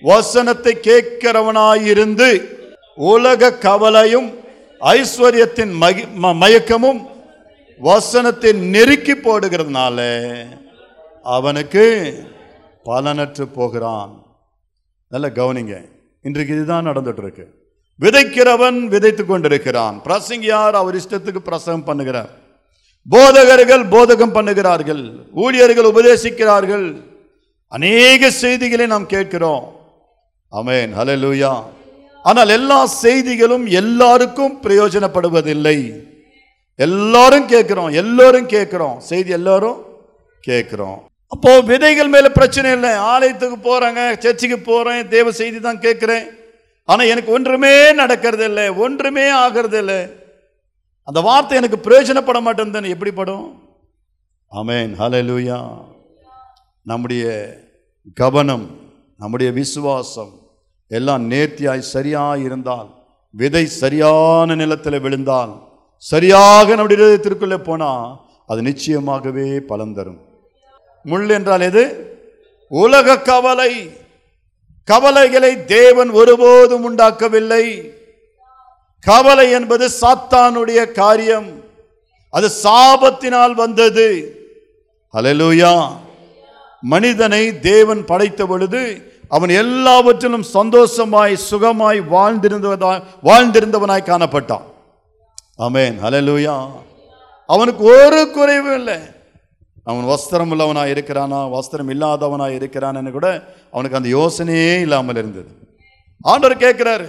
வசனத்தை 0.00 0.78
கேட்கிறவனாயிருந்து 0.82 2.56
உலக 2.94 3.54
கவலையும் 3.54 4.38
ஐஸ்வர்யத்தின் 4.80 5.72
மகி- 5.80 6.08
ம- 6.22 6.36
மயக்கமும் 6.36 7.06
வசனத்தை 7.78 8.52
நெருக்கி 8.52 9.12
போடுகிறதுனால 9.12 10.34
அவனுக்கு 11.22 12.14
பலனற்று 12.84 13.42
போகிறான். 13.42 14.26
நல்ல 15.08 15.28
கவனிங்க. 15.28 15.74
இன்றைக்கு 16.22 16.54
இதுதான் 16.54 16.86
நடந்துட்டு 16.86 17.22
இருக்கு 17.24 17.46
விதைக்கிறவன் 18.00 18.78
விதைத்து 18.86 19.26
கொண்டிருக்கிறான். 19.26 20.00
பிரசங்கியார் 20.04 20.76
அவர் 20.80 20.96
இஷ்டத்துக்கு 20.96 21.38
பிரசங்கம் 21.38 21.86
பண்ணுகிறார். 21.88 22.28
போதகர்கள் 23.08 23.84
போதகம் 23.94 24.36
பண்ணுகிறார்கள். 24.36 25.02
ஊழியர்கள் 25.34 25.90
உபதேசிக்கிறார்கள். 25.92 26.86
அநேக 27.68 28.30
செய்திகளை 28.30 28.86
நாம் 28.86 29.06
கேட்கிறோம். 29.06 29.64
அமேன் 30.52 30.92
ஹலலூயா 30.98 31.62
ஆனால் 32.22 32.48
எல்லா 32.48 32.86
செய்திகளும் 32.86 33.66
எல்லாருக்கும் 33.66 34.54
பிரயோஜனப்படுவதில்லை. 34.62 36.06
எல்லாரும் 36.74 37.48
கேட்குறோம். 37.48 37.92
எல்லோரும் 37.92 38.48
கேட்குறோம். 38.48 38.96
செய்தி 38.98 39.30
எல்லாரும் 39.30 39.78
கேட்குறோம். 40.46 40.98
அப்போ 41.32 41.50
விதைகள் 41.70 42.12
மேல 42.14 42.26
பிரச்சனை 42.38 42.68
இல்லை. 42.76 42.92
ஆலயத்துக்கு 43.12 43.58
போறாங்க 43.68 44.00
சர்ச்சுக்கு 44.24 44.58
போறேன் 44.70 45.02
தேவ 45.14 45.32
செய்தி 45.40 45.58
தான் 45.66 45.84
கேட்கிறேன். 45.86 46.26
ஆனா 46.88 47.02
எனக்கு 47.12 47.30
ஒன்றுமே 47.36 47.72
நடக்கிறது 48.00 48.44
இல்லை 48.50 48.66
ஒன்றுமே 48.84 49.26
ஆகிறது 49.44 49.78
இல்லை 49.82 50.00
அந்த 51.08 51.20
வார்த்தை 51.28 51.56
எனக்கு 51.60 51.78
பிரயோஜனப்பட 51.86 52.38
மாட்டேன் 52.46 52.92
எப்படி 52.94 53.12
படும்? 53.18 53.46
ஆமேன். 54.52 54.90
ஹலே 55.00 55.20
லூயா 55.28 55.58
நம்முடைய 56.90 57.24
கவனம் 58.20 58.66
நம்முடைய 59.22 59.48
விசுவாசம் 59.60 60.32
எல்லாம் 60.90 61.24
நேர்த்தியாய் 61.32 61.90
சரியாக 61.94 62.38
இருந்தால் 62.48 62.88
விதை 63.34 63.64
சரியான 63.82 64.54
நிலத்தில் 64.60 65.02
விழுந்தால் 65.04 65.52
சரியாக 66.12 66.74
நம்முடைய 66.74 66.98
இதயத்திற்குள்ளே 67.00 67.58
போனால் 67.68 68.06
அது 68.50 68.60
நிச்சயமாகவே 68.70 69.46
பலன் 69.70 69.94
தரும். 69.98 70.20
முள் 71.02 71.28
என்றால் 71.28 71.60
எது? 71.60 72.12
உலக 72.68 73.18
கவலை. 73.18 73.90
கவலைகளை 74.84 75.64
தேவன் 75.64 76.10
ஒருபோதும் 76.10 76.84
உண்டாக்கவில்லை. 76.84 77.92
கவலை 79.00 79.50
என்பது 79.50 79.90
சாத்தானுடைய 80.00 80.92
காரியம். 80.92 81.64
அது 82.30 82.50
சாபத்தினால் 82.62 83.52
வந்தது. 83.52 84.36
அலலூயா 85.14 85.88
மனிதனை 86.80 87.60
தேவன் 87.60 88.04
படைத்த 88.04 88.46
பொழுது 88.46 89.12
அவன் 89.28 89.48
எல்லாவற்றிலும் 89.48 90.42
சந்தோஷமாய் 90.42 91.38
சுகமாய் 91.50 92.02
வாழ்ந்திருந்தவதாய் 92.12 93.02
வாழ்ந்திருந்தவனாய் 93.24 94.08
காணப்பட்டான். 94.08 94.62
அமேன் 95.58 95.94
அலலூயா 96.02 96.68
அவனுக்கு 97.46 97.84
ஒரு 97.84 98.30
குறைவும் 98.30 98.74
இல்லை. 98.74 98.98
அவன் 99.88 100.04
வஸ்திரம் 100.04 100.50
உள்ளவனாக 100.50 100.92
இருக்கிறானா 100.94 101.38
வஸ்திரம் 101.54 101.90
இல்லாதவனாக 101.94 102.56
இருக்கிறான்னு 102.58 103.10
கூட 103.10 103.28
அவனுக்கு 103.70 103.96
அந்த 103.96 104.08
யோசனையே 104.08 104.80
இல்லாமல் 104.80 105.16
இருந்தது. 105.16 105.50
ஆண்டவர் 106.20 106.62
கேட்கிறாரு 106.64 107.08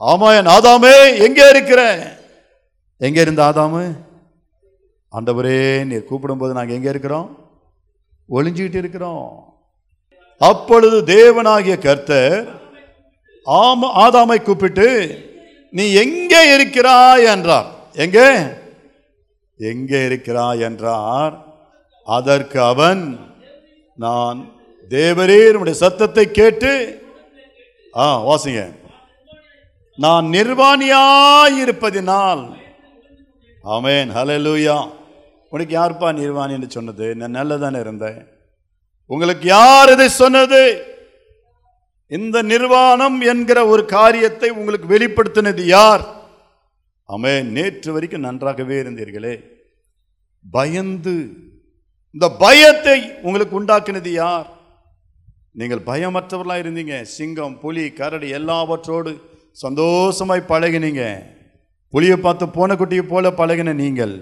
ஆமா 0.00 0.28
என் 0.38 0.52
ஆதாமே 0.56 0.94
எங்கே 1.26 1.48
இருக்கிற 1.48 1.80
எங்கே 3.00 3.20
இருந்த 3.20 3.42
ஆதாமு? 3.50 3.82
ஆண்டவரே 5.12 5.84
நீர் 5.84 6.08
கூப்பிடும்போது 6.10 6.52
நாங்கள் 6.52 6.76
எங்கே 6.76 6.88
இருக்கிறோம்? 6.88 7.28
ஒளிஞ்சிக்கிட்டு 8.28 8.74
இருக்கிறோம். 8.74 9.26
அப்பொழுது 10.40 10.96
தேவனாகிய 11.14 11.76
கர்த்தர் 11.78 12.36
ஆம 13.46 13.90
ஆதாமை 14.04 14.42
கூப்பிட்டு 14.42 14.88
நீ 15.72 15.84
எங்கே 15.94 16.54
இருக்கிறாய்? 16.54 17.24
என்றார். 17.24 17.68
எங்கே? 17.94 18.28
எங்கே 19.60 20.04
இருக்கிறாய்? 20.04 20.60
என்றார். 20.60 21.34
அதற்கு 22.16 22.60
அவன் 22.60 23.18
நான் 23.94 24.52
தேவரே 24.88 25.52
உம்முடைய 25.52 25.70
சத்தத்தை 25.70 26.30
கேட்டு 26.30 27.00
ஆ 27.96 28.28
வாசிங்க. 28.28 28.72
நான் 29.96 30.26
நிர்வாணியாயிருப்பதினால் 30.26 32.56
ஆமென் 33.62 34.10
ஹலலூயா 34.10 34.90
உனக்கு 35.48 35.80
யார்ப்பா 35.80 36.20
நிர்வாணின்னு 36.20 36.68
சொன்னது? 36.68 37.14
நான் 37.14 37.38
நல்லதானே 37.38 37.80
இருந்தேன். 37.80 38.28
உங்களுக்கு 39.10 39.46
யார் 39.46 39.92
இதை 39.92 40.08
சொன்னது? 40.08 40.86
இந்த 42.08 42.42
நிர்வாணம் 42.42 43.20
என்கிற 43.20 43.66
ஒரு 43.66 43.84
காரியத்தை 43.84 44.50
உங்களுக்கு 44.50 44.96
வெளிப்படுத்தினது 44.96 45.60
யார்? 45.60 46.24
ஆமென் 47.08 47.52
நேற்று 47.52 47.92
வரைக்கும் 47.92 48.20
நன்றாகவே 48.20 48.82
இருந்தீர்களே. 48.82 49.42
பயந்து 50.50 51.47
இந்த 52.14 52.28
பயத்தை 52.28 52.98
உங்களுக்கு 53.22 53.54
உண்டாக்கினது 53.60 54.12
யார்? 54.12 54.46
நீங்கள் 55.52 55.86
பயமற்றவர்களாக 55.86 56.62
இருந்தீங்க. 56.64 57.02
சிங்கம் 57.02 57.60
புலி 57.60 57.90
கரடி 57.90 58.32
எல்லாவற்றோடு 58.32 59.20
சந்தோஷமாய் 59.52 60.48
பழகினீங்க. 60.48 61.02
புலியை 61.90 62.16
பார்த்து 62.16 62.48
போன 62.48 62.74
குட்டியை 62.74 63.02
போல 63.02 63.30
பழகின 63.30 63.74
நீங்கள். 63.74 64.14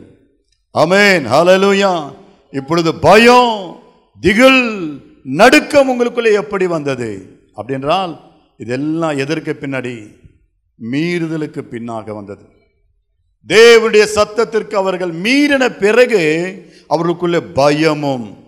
அமேன் 0.75 1.25
ஹலலூயா 1.33 1.93
இப்பொழுது 2.51 2.95
பயம் 2.95 3.81
திகில் 4.21 4.63
நடுக்கம் 5.23 5.89
உங்களுக்குள்ளே 5.91 6.33
எப்படி 6.33 6.67
வந்தது? 6.67 7.11
அப்படின்றால் 7.57 8.13
இதெல்லாம் 8.59 9.17
எதற்கு 9.17 9.57
பின்னாடி? 9.61 9.97
மீறுதலுக்கு 10.91 11.63
பின்னாக 11.73 12.15
வந்தது. 12.15 12.45
தேவனுடைய 13.49 14.05
சத்தத்திற்கு 14.15 14.75
அவர்கள் 14.75 15.11
மீறின 15.11 15.65
பிறகு 15.79 16.23
அவர்களுக்குள்ள 16.89 17.41
பயமும் 17.41 18.45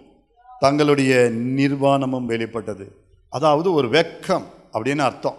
தங்களுடைய 0.59 1.31
நிர்வாணமும் 1.33 2.25
வெளிப்பட்டது. 2.25 2.97
அதாவது 3.29 3.73
ஒரு 3.73 3.89
வெக்கம் 3.89 4.45
அப்படின்னு 4.73 4.99
அர்த்தம். 4.99 5.37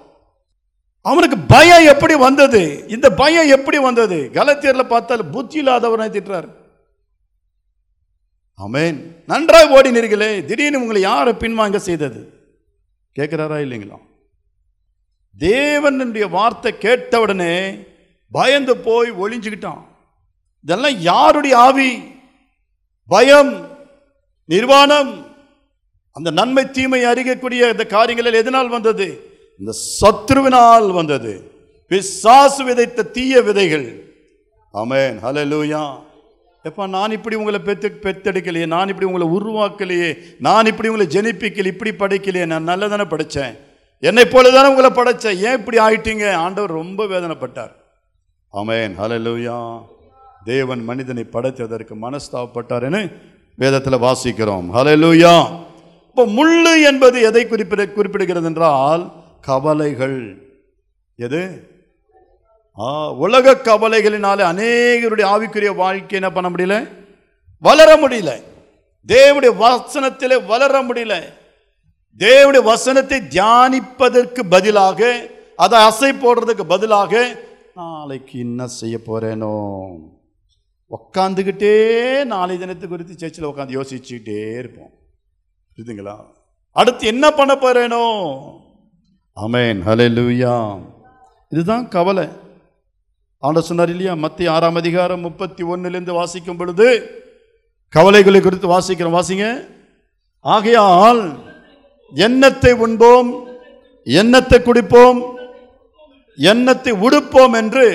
அவனுக்கு 1.02 1.38
பயம் 1.38 1.86
எப்படி 1.86 2.16
வந்தது? 2.16 2.86
இந்த 2.88 3.10
பயம் 3.10 3.48
எப்படி 3.48 3.78
வந்தது? 3.78 4.30
கலத்தியரில் 4.34 4.88
பார்த்தால் 4.88 5.26
புத்தி 5.26 5.64
இல்லாதவனை 5.64 6.10
திட்டுறாரு. 6.10 6.50
அமேன் 8.68 8.98
நன்றாக 9.28 9.82
ஓடினீர்களே 9.82 10.46
திடீர்னு 10.46 10.82
உங்களை 10.82 11.02
யாரை 11.02 11.34
பின்வாங்க 11.34 11.76
செய்தது? 11.76 12.34
கேட்குறாரா 13.16 13.58
இல்லைங்களா? 13.66 13.98
தேவனுடைய 15.40 16.30
வார்த்தை 16.30 16.78
கேட்ட 16.78 17.20
உடனே 17.20 17.78
பயந்து 18.32 18.78
போய் 18.78 19.12
ஒளிஞ்சுக்கிட்டான். 19.12 19.82
இதெல்லாம் 20.64 21.00
யாருடைய 21.00 21.58
ஆவி? 21.58 22.18
பயம் 23.12 23.52
நிர்வாணம் 24.46 25.12
அந்த 26.12 26.32
நன்மை 26.32 26.72
தீமை 26.72 27.04
அறியக்கூடிய 27.04 27.72
இந்த 27.72 27.86
காரியங்களில் 27.86 28.34
எதனால் 28.34 28.70
வந்தது? 28.70 29.08
இந்த 29.60 29.72
சத்ருவினால் 30.02 30.92
வந்தது. 30.92 31.32
பிசாசு 31.88 32.64
விதைத்த 32.64 33.04
தீய 33.04 33.42
விதைகள். 33.42 33.88
அமேன் 34.74 35.18
ஹலலூயா 35.24 35.84
எப்பா 36.66 36.90
நான் 36.90 37.12
இப்படி 37.12 37.36
உங்களை 37.36 37.60
பெத்து 37.60 37.88
பெத்தெடுக்கலையே 38.04 38.66
நான் 38.66 38.88
இப்படி 38.88 39.08
உங்களை 39.12 39.28
உருவாக்கலையே 39.38 40.10
நான் 40.40 40.66
இப்படி 40.66 40.90
உங்களை 40.90 41.08
ஜெனிப்பிக்கல 41.16 41.66
இப்படி 41.66 41.92
படைக்கலையே 41.92 42.46
நான் 42.46 42.68
நல்லதானே 42.68 43.06
படைச்சேன்? 43.14 43.54
என்னை 44.04 44.26
போல 44.26 44.52
தானே 44.52 44.70
உங்களை 44.74 44.90
படைச்சேன்? 44.90 45.38
ஏன் 45.48 45.58
இப்படி 45.60 45.78
ஆயிட்டீங்க? 45.78 46.34
ஆண்டவர் 46.34 46.72
ரொம்ப 46.72 47.06
வேதனைப்பட்டார். 47.06 47.74
அமேன் 48.54 48.94
ஹலலூயா 49.02 49.58
தேவன் 50.44 50.84
மனிதனை 50.84 51.26
படைத்ததற்கு 51.34 51.92
மனஸ்தாபப்பட்டார்னு 52.02 53.14
வேதத்தில் 53.56 53.94
வாசிக்கிறோம். 53.94 54.70
ஹலலூயா 54.74 55.60
இப்போ 56.08 56.26
முள்ளு 56.26 56.84
என்பது 56.84 57.22
எதை 57.22 57.48
குறிப்பிட 57.48 57.86
குறிப்பிடுகிறது 57.86 58.44
என்றால் 58.44 59.12
கவலைகள். 59.42 60.48
எது? 61.16 61.70
ஆ, 62.80 63.12
உலக 63.12 63.52
கவலைகளினாலே 63.54 64.44
அநேகருடைய 64.44 65.26
ஆவிக்குரிய 65.26 65.76
வாழ்க்கை 65.76 66.20
என்ன 66.20 66.30
பண்ண 66.30 66.50
முடியல? 66.50 66.88
வளர 67.60 67.96
முடியல. 67.96 68.42
தேவனுடைய 69.08 69.56
வசனத்திலே 69.60 70.46
வளர 70.46 70.84
முடியல. 70.84 71.24
தேவனுடைய 72.20 72.64
வசனத்தை 72.64 73.20
தியானிப்பதற்கு 73.20 74.40
பதிலாக 74.50 75.28
அதை 75.56 75.80
அசை 75.80 76.14
போடுறதுக்கு 76.14 76.64
பதிலாக 76.68 77.36
நாளைக்கு 77.76 78.40
என்ன 78.40 78.68
செய்ய 78.68 79.00
போறேனோ? 79.06 79.96
உக்காந்துக்கிட்டே 80.92 81.74
நாளை 82.24 82.58
தினத்தை 82.58 82.90
குறித்து 82.90 83.18
சர்ச்சில் 83.18 83.46
உட்காந்து 83.46 83.78
யோசிச்சுக்கிட்டே 83.78 84.58
இருப்போம். 84.58 84.92
புரியுதுங்களா? 85.76 86.16
அடுத்து 86.72 87.08
என்ன 87.08 87.32
பண்ண 87.32 87.54
போறேனோ? 87.56 88.04
ஹலே 89.42 90.06
லூயா 90.18 90.56
இதுதான் 91.50 91.88
கவலை. 91.88 92.28
ஆண்ட 93.40 93.62
சொன்னார் 93.62 93.90
இல்லையா? 93.90 94.14
மத்திய 94.14 94.52
ஆறாம் 94.52 94.76
அதிகாரம் 94.76 95.20
முப்பத்தி 95.20 95.64
ஒன்னுலேருந்து 95.64 96.12
வாசிக்கும் 96.12 96.58
பொழுது 96.58 96.88
கவலைகளை 97.90 98.42
குறித்து 98.42 98.68
வாசிக்கிறோம். 98.68 99.18
வாசிங்க. 99.20 99.46
ஆகையால் 100.40 101.22
எண்ணத்தை 102.14 102.72
உண்போம் 102.74 103.30
எண்ணத்தை 104.04 104.60
குடிப்போம் 104.60 105.20
எண்ணத்தை 106.36 106.94
உடுப்போம் 106.94 107.56
என்று. 107.62 107.86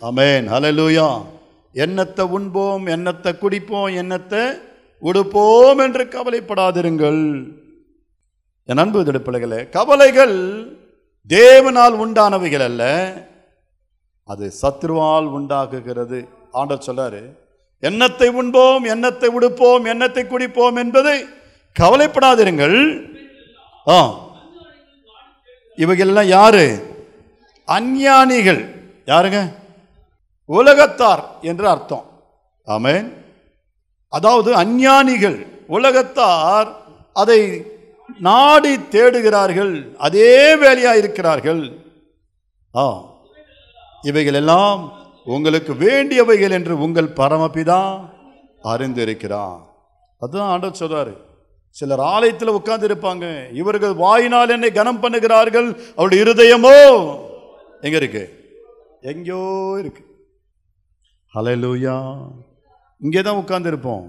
ஆமென் 0.00 0.48
லூயா 0.78 1.08
என்னத்தை 1.76 2.20
உண்போம் 2.20 2.86
என்னத்தை 2.86 3.32
குடிப்போம் 3.34 3.94
என்னத்தை 3.94 4.60
உடுப்போம் 5.02 5.76
என்று 5.76 6.04
கவலைப்படாதிருங்கள். 6.04 7.52
என் 8.64 8.76
அன்பு 8.76 9.20
பிள்ளைகளே 9.20 9.68
கவலைகள் 9.68 10.36
தேவனால் 11.28 11.96
உண்டானவைகள் 11.96 12.62
அல்ல 12.62 13.12
அது 14.24 14.52
சத்ருவால் 14.62 15.28
உண்டாக்குகிறது 15.28 16.28
ஆண்டர் 16.52 16.82
சொல்லாரு 16.86 17.22
எண்ணத்தை 17.80 18.28
உண்போம் 18.28 18.84
எண்ணத்தை 18.84 19.30
உடுப்போம் 19.40 19.86
எண்ணத்தை 19.86 20.24
குடிப்போம் 20.24 20.76
என்பதை 20.76 21.24
கவலைப்படாதிருங்கள். 21.80 23.06
ஆ. 23.88 24.14
இவைகள்லாம் 25.76 26.24
யாரு? 26.24 26.82
அஞ்ஞானிகள். 27.66 28.62
யாருங்க? 29.06 29.52
உலகத்தார் 30.48 31.22
என்று 31.40 31.68
அர்த்தம். 31.68 32.04
ஆமென். 32.66 33.08
அதாவது 34.08 34.54
அஞ்ஞானிகள் 34.54 35.38
உலகத்தார் 35.66 36.68
அதை 37.12 37.40
நாடி 38.18 38.72
தேடுகிறார்கள் 38.76 39.94
அதே 39.96 40.54
வேலையாக 40.54 40.98
இருக்கிறார்கள் 40.98 41.62
ஆ 42.74 42.84
இவைகள் 44.02 44.34
எல்லாம் 44.34 44.82
உங்களுக்கு 45.24 45.72
வேண்டியவைகள் 45.74 46.50
என்று 46.50 46.74
உங்கள் 46.78 47.16
பரமபிதா 47.20 47.80
அறிந்திருக்கிறான் 48.64 49.60
அதுதான் 50.22 50.50
ஆண்டவர் 50.52 50.80
சொல்றாரு. 50.82 51.14
சிலர் 51.70 52.00
ஆலயத்தில் 52.00 52.56
உட்கார்ந்து 52.58 52.88
இருப்பாங்க 52.88 53.52
இவர்கள் 53.52 53.94
வாயினால் 53.94 54.48
என்னை 54.48 54.70
கனம் 54.72 55.02
பண்ணுகிறார்கள். 55.02 55.68
அவருடைய 55.96 56.24
இருதயமோ 56.24 56.76
எங்க 57.82 57.96
இருக்கு? 57.96 58.24
எங்கேயோ 59.00 59.42
இருக்கு. 59.78 60.02
ஹalleluya. 61.36 61.94
இங்கே 63.00 63.20
தான் 63.26 63.38
உட்காந்துருப்போம் 63.40 64.04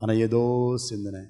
ஆனால் 0.00 0.20
ஏதோ 0.26 0.40
சிந்தனை. 0.86 1.20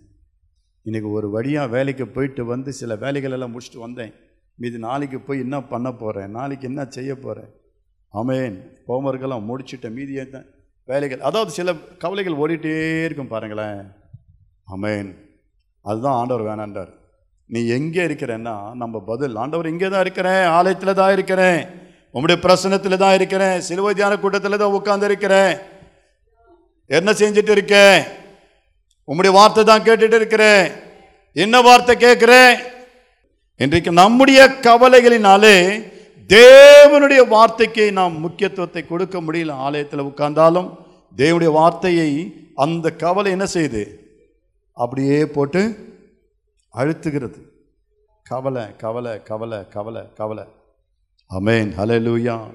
இன்றைக்கி 0.86 1.08
ஒரு 1.18 1.28
வழியாக 1.36 1.72
வேலைக்கு 1.72 2.04
போயிட்டு 2.16 2.42
வந்து 2.50 2.72
சில 2.80 2.94
வேலைகளெல்லாம் 3.04 3.52
முடிச்சுட்டு 3.54 3.82
வந்தேன். 3.84 4.12
மீது 4.58 4.78
நாளைக்கு 4.86 5.18
போய் 5.20 5.42
என்ன 5.46 5.56
பண்ண 5.72 5.88
போகிறேன் 6.02 6.34
நாளைக்கு 6.38 6.68
என்ன 6.70 6.82
செய்ய 6.96 7.12
போகிறேன் 7.24 7.50
அமேன் 8.20 8.56
ஹோம்ஒர்க்கெல்லாம் 8.88 9.46
முடிச்சுட்டேன் 9.50 9.96
மீதி 9.98 10.22
என்ன 10.24 10.44
வேலைகள். 10.88 11.26
அதாவது 11.28 11.50
சில 11.58 11.74
கவலைகள் 12.04 12.40
ஓடிட்டே 12.42 12.76
இருக்கும் 13.06 13.32
பாருங்களேன். 13.34 13.84
அமேன் 14.74 15.12
அதுதான் 15.84 16.18
ஆண்டவர் 16.20 16.48
வேணான்றார். 16.50 16.92
நீ 17.50 17.62
எங்கே 17.78 18.04
இருக்கிறேன்னா 18.10 18.58
நம்ம 18.82 19.00
பதில். 19.12 19.34
ஆண்டவர் 19.44 19.72
இங்கே 19.72 19.90
தான் 19.94 20.06
இருக்கிறேன். 20.06 20.44
ஆலயத்தில் 20.58 20.98
தான் 21.00 21.16
இருக்கிறேன். 21.16 21.60
உங்களுடைய 22.14 22.38
பிரசனத்தில் 22.44 23.02
தான் 23.02 23.16
இருக்கிறேன். 23.18 23.56
சிலுவை 23.68 23.92
தியான 23.94 24.18
கூட்டத்தில் 24.18 24.62
தான் 24.62 24.76
உட்கார்ந்து 24.78 25.06
இருக்கிறேன். 25.10 25.54
என்ன 26.86 27.12
செஞ்சுட்டு 27.20 27.52
இருக்கேன் 27.56 27.98
உங்களுடைய 29.08 29.32
வார்த்தை 29.38 29.62
தான் 29.64 29.86
கேட்டுட்டு 29.86 30.18
இருக்கிறேன். 30.20 30.64
என்ன 31.36 31.60
வார்த்தை 31.60 31.94
கேட்குறேன்? 31.96 32.54
இன்றைக்கு 33.56 33.90
நம்முடைய 34.02 34.40
கவலைகளினாலே 34.68 35.56
தேவனுடைய 36.30 37.22
வார்த்தைக்கு 37.34 37.84
நாம் 37.98 38.22
முக்கியத்துவத்தை 38.24 38.82
கொடுக்க 38.86 39.16
முடியல. 39.20 39.56
ஆலயத்தில் 39.66 40.06
உட்கார்ந்தாலும் 40.10 40.68
தேவனுடைய 41.16 41.52
வார்த்தையை 41.60 42.10
அந்த 42.64 42.86
கவலை 43.04 43.30
என்ன 43.36 43.46
செய்யுது 43.54 43.82
அப்படியே 44.76 45.18
போட்டு 45.36 45.62
அழுத்துகிறது. 46.74 47.40
கவலை 48.26 48.64
கவலை 48.82 49.22
கவலை 49.30 49.58
கவலை 49.74 50.02
கவலை. 50.20 50.44
அமேன் 51.30 51.70
ஹலலூயா 51.78 52.54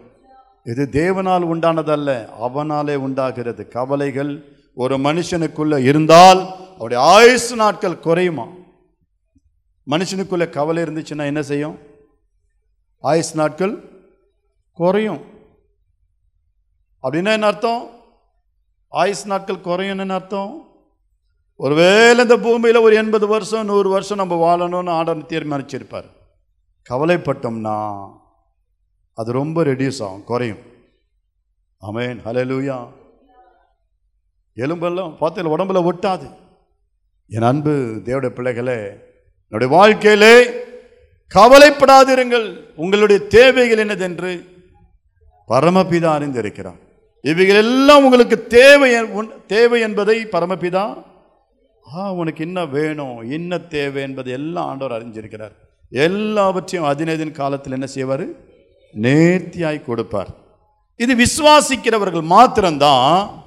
இது 0.63 0.89
தேவனால் 0.91 1.45
உண்டானதல்ல 1.53 2.29
அவனாலே 2.41 2.95
உண்டாகிறது. 2.95 3.67
கவலைகள் 3.67 4.57
ஒரு 4.75 4.97
மனுஷனுக்குள்ளே 4.97 5.77
இருந்தால் 5.77 6.55
அவருடைய 6.73 7.03
ஆயுசு 7.03 7.55
நாட்கள் 7.55 7.99
குறையுமா? 7.99 8.47
மனுஷனுக்குள்ளே 9.89 10.49
கவலை 10.49 10.83
இருந்துச்சுன்னா 10.83 11.25
என்ன 11.25 11.41
செய்யும்? 11.41 11.77
ஆயுசு 12.99 13.35
நாட்கள் 13.35 13.73
குறையும். 14.73 15.21
அப்படின்னா 17.03 17.31
என்ன 17.31 17.45
அர்த்தம்? 17.45 17.89
ஆயுசு 18.87 19.27
நாட்கள் 19.27 19.65
குறையும்னு 19.65 19.99
என்ன 19.99 20.13
அர்த்தம்? 20.13 20.67
ஒருவேளை 21.55 22.19
இந்த 22.19 22.37
பூமியில் 22.37 22.77
ஒரு 22.77 22.95
எண்பது 22.95 23.27
வருஷம் 23.27 23.65
நூறு 23.65 23.89
வருஷம் 23.89 24.17
நம்ம 24.17 24.35
வாழணும்னு 24.45 24.89
ஆடர் 24.89 25.17
தீர்மானிச்சிருப்பார். 25.17 26.09
கவலைப்பட்டோம்னா 26.89 27.77
அது 29.19 29.31
ரொம்ப 29.31 29.63
ரெடியூஸ் 29.63 30.03
ஆகும் 30.03 30.23
குறையும். 30.23 30.57
அமேன் 31.81 32.19
ஹலலூயா 32.25 32.87
எலும்பெல்லாம் 34.55 35.17
பார்த்து 35.17 35.57
உடம்புல 35.57 35.91
ஒட்டாது. 35.91 36.35
என் 37.27 37.41
அன்பு 37.41 38.01
தேவடைய 38.05 38.29
பிள்ளைகளே 38.29 38.97
என்னுடைய 39.47 39.75
வாழ்க்கையிலே 39.75 40.49
கவலைப்படாதிருங்கள். 41.35 42.63
உங்களுடைய 42.75 43.27
தேவைகள் 43.27 43.87
என்னதென்று 43.87 44.47
பரமபிதா 45.47 46.19
அறிந்திருக்கிறார். 46.19 46.79
இவைகள் 47.21 47.55
எல்லாம் 47.55 48.03
உங்களுக்கு 48.03 48.47
தேவை 48.47 48.91
என்- 48.91 49.45
தேவை 49.45 49.81
என்பதை 49.81 50.25
பரமபிதா 50.25 51.03
ஆ 51.95 52.13
உனக்கு 52.13 52.43
என்ன 52.43 52.65
வேணும் 52.65 53.31
என்ன 53.31 53.57
தேவை 53.57 54.01
என்பதை 54.01 54.33
எல்லாம் 54.33 54.67
ஆண்டவர் 54.67 55.05
அறிஞ்சிருக்கிறார். 55.05 55.51
எல்லாவற்றையும் 55.89 56.91
அதினதின் 56.91 57.31
காலத்தில் 57.31 57.71
என்ன 57.71 57.85
செய்வார்? 57.85 58.47
நேர்த்தியாய் 58.93 59.85
கொடுப்பார். 59.85 60.27
இது 60.95 61.15
விசுவாசிக்கிறவர்கள் 61.15 62.21
மாத்திரம்தான் 62.21 63.43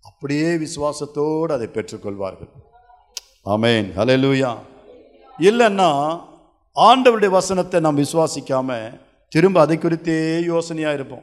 அப்படியே 0.00 0.48
விசுவாசத்தோடு 0.54 1.52
அதை 1.52 1.66
பெற்றுக்கொள்வார்கள். 1.66 2.48
ஆமேன். 3.44 3.88
ஹலலூயா 3.96 4.56
இல்லைன்னா 5.38 6.20
ஆண்டவருடைய 6.74 7.28
வசனத்தை 7.28 7.80
நாம் 7.80 7.98
விசுவாசிக்காம 7.98 9.00
திரும்ப 9.28 9.60
அதை 9.60 9.78
குறித்தே 9.78 10.40
யோசனையாக 10.40 10.92
இருப்போம். 10.92 11.22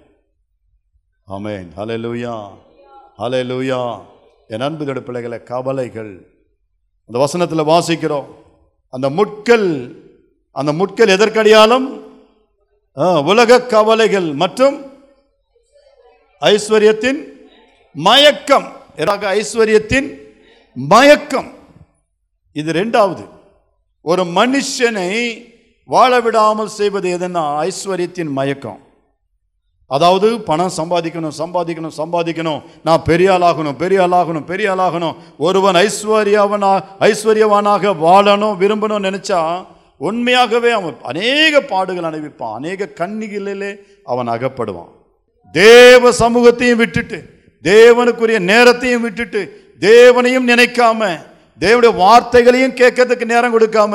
ஆமேன். 1.27 1.67
ஹலலூயா 1.77 2.49
ஹலலூயா 3.17 4.01
என் 4.47 4.59
அன்புதோட 4.59 4.99
பிள்ளைகளை 4.99 5.43
கவலைகள். 5.43 6.43
அந்த 7.05 7.19
வசனத்தில் 7.19 7.59
வாசிக்கிறோம். 7.59 8.25
அந்த 8.89 9.09
முட்கள் 9.09 9.95
அந்த 10.51 10.73
முட்கள் 10.73 11.07
எதற்கடியாலும் 11.07 12.00
உலக 12.95 13.61
கவலைகள் 13.61 14.33
மற்றும் 14.33 14.85
ஐஸ்வர்யத்தின் 16.41 17.19
மயக்கம். 17.93 18.67
ஐஸ்வர்யத்தின் 18.97 20.17
மயக்கம்? 20.73 21.51
இது 22.53 22.71
ரெண்டாவது. 22.71 23.27
ஒரு 24.01 24.23
மனுஷனை 24.23 25.09
வாழ 25.85 26.19
விடாமல் 26.19 26.67
செய்வது 26.67 27.17
எதுன்னா 27.17 27.71
ஐஸ்வர்யத்தின் 27.71 28.29
மயக்கம். 28.29 28.79
அதாவது 29.87 30.41
பணம் 30.41 30.71
சம்பாதிக்கணும் 30.77 31.37
சம்பாதிக்கணும் 31.37 31.97
சம்பாதிக்கணும். 31.97 32.61
நான் 32.83 33.03
பெரிய 33.03 33.31
ஆளாகணும் 33.31 33.77
பெரிய 33.77 34.07
ஆளாகணும் 34.07 34.45
பெரிய 34.45 34.71
ஆளாகணும். 34.71 35.15
ஒருவன் 35.37 35.75
ஐஸ்வர்யவனா 35.75 36.83
ஐஸ்வர்யவானாக 36.99 37.95
வாழணும் 38.07 38.57
விரும்பணும்னு 38.61 39.07
நினச்சா 39.09 39.65
உண்மையாகவே 40.07 40.69
அவன் 40.71 40.97
அநேக 41.09 41.61
பாடுகள் 41.71 42.07
அணிவிப்பான். 42.09 42.57
அநேக 42.59 42.87
கண்ணிகளிலே 42.99 43.71
அவன் 44.03 44.29
அகப்படுவான். 44.35 44.91
தேவ 45.51 46.11
சமூகத்தையும் 46.11 46.81
விட்டுட்டு 46.83 47.17
தேவனுக்குரிய 47.63 48.39
நேரத்தையும் 48.51 49.01
விட்டுட்டு 49.01 49.41
தேவனையும் 49.79 50.47
நினைக்காம 50.47 51.01
தேவனுடைய 51.59 51.93
வார்த்தைகளையும் 52.03 52.77
கேட்கறதுக்கு 52.81 53.25
நேரம் 53.25 53.55
கொடுக்காம 53.55 53.93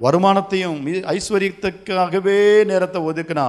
வருமானத்தையும் 0.00 0.80
ஐஸ்வர்யத்துக்காகவே 1.14 2.38
நேரத்தை 2.64 3.02
ஒதுக்குனா 3.02 3.48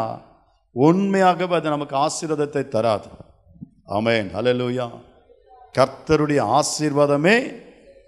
உண்மையாகவே 0.71 1.55
அது 1.55 1.69
நமக்கு 1.69 1.95
ஆசீர்வாதத்தை 2.05 2.63
தராது. 2.67 3.09
ஆமேன். 3.97 4.29
அலலூயா 4.39 4.87
கர்த்தருடைய 5.77 6.41
ஆசீர்வாதமே 6.57 7.37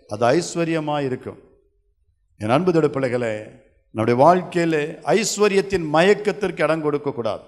அது 0.07 0.23
ஐஸ்வர்யமாக 0.35 1.07
இருக்கும் 1.09 1.39
என் 2.41 2.55
அன்பு 2.57 2.89
பிள்ளைகளே 2.89 3.33
நம்முடைய 3.91 4.23
வாழ்க்கையில் 4.23 4.81
ஐஸ்வர்யத்தின் 5.15 5.85
மயக்கத்திற்கு 5.93 6.63
இடம் 6.63 6.81
கொடுக்கக்கூடாது 6.81 7.43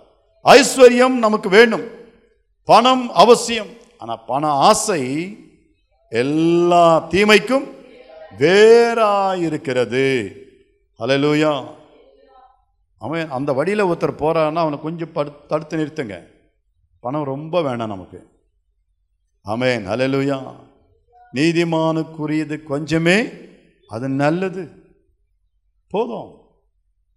ஐஸ்வர்யம் 0.46 1.18
நமக்கு 1.26 1.50
வேணும் 1.50 1.86
பணம் 2.64 3.12
அவசியம். 3.12 3.70
ஆனால் 3.98 4.24
பண 4.28 4.48
ஆசை 4.48 5.02
எல்லா 6.10 7.08
தீமைக்கும் 7.10 7.68
வேறாயிருக்கிறது. 8.40 10.06
அலலூயா 11.00 11.66
அவன் 12.98 13.30
அந்த 13.30 13.54
வழியில் 13.54 13.84
ஒருத்தர் 13.84 14.22
போகிறான்னா 14.22 14.62
அவனை 14.64 14.80
கொஞ்சம் 14.82 15.12
படு 15.14 15.32
தடுத்து 15.48 15.78
நிறுத்துங்க. 15.78 16.18
பணம் 17.00 17.30
ரொம்ப 17.34 17.62
வேணாம் 17.62 17.94
நமக்கு. 17.96 18.20
அமேன் 19.46 19.86
அலலுயா 19.94 20.40
நீதிமானுக்குரியது 21.34 22.56
கொஞ்சமே 22.72 23.18
அது 23.88 24.10
நல்லது. 24.10 24.64
போதும். 25.92 26.30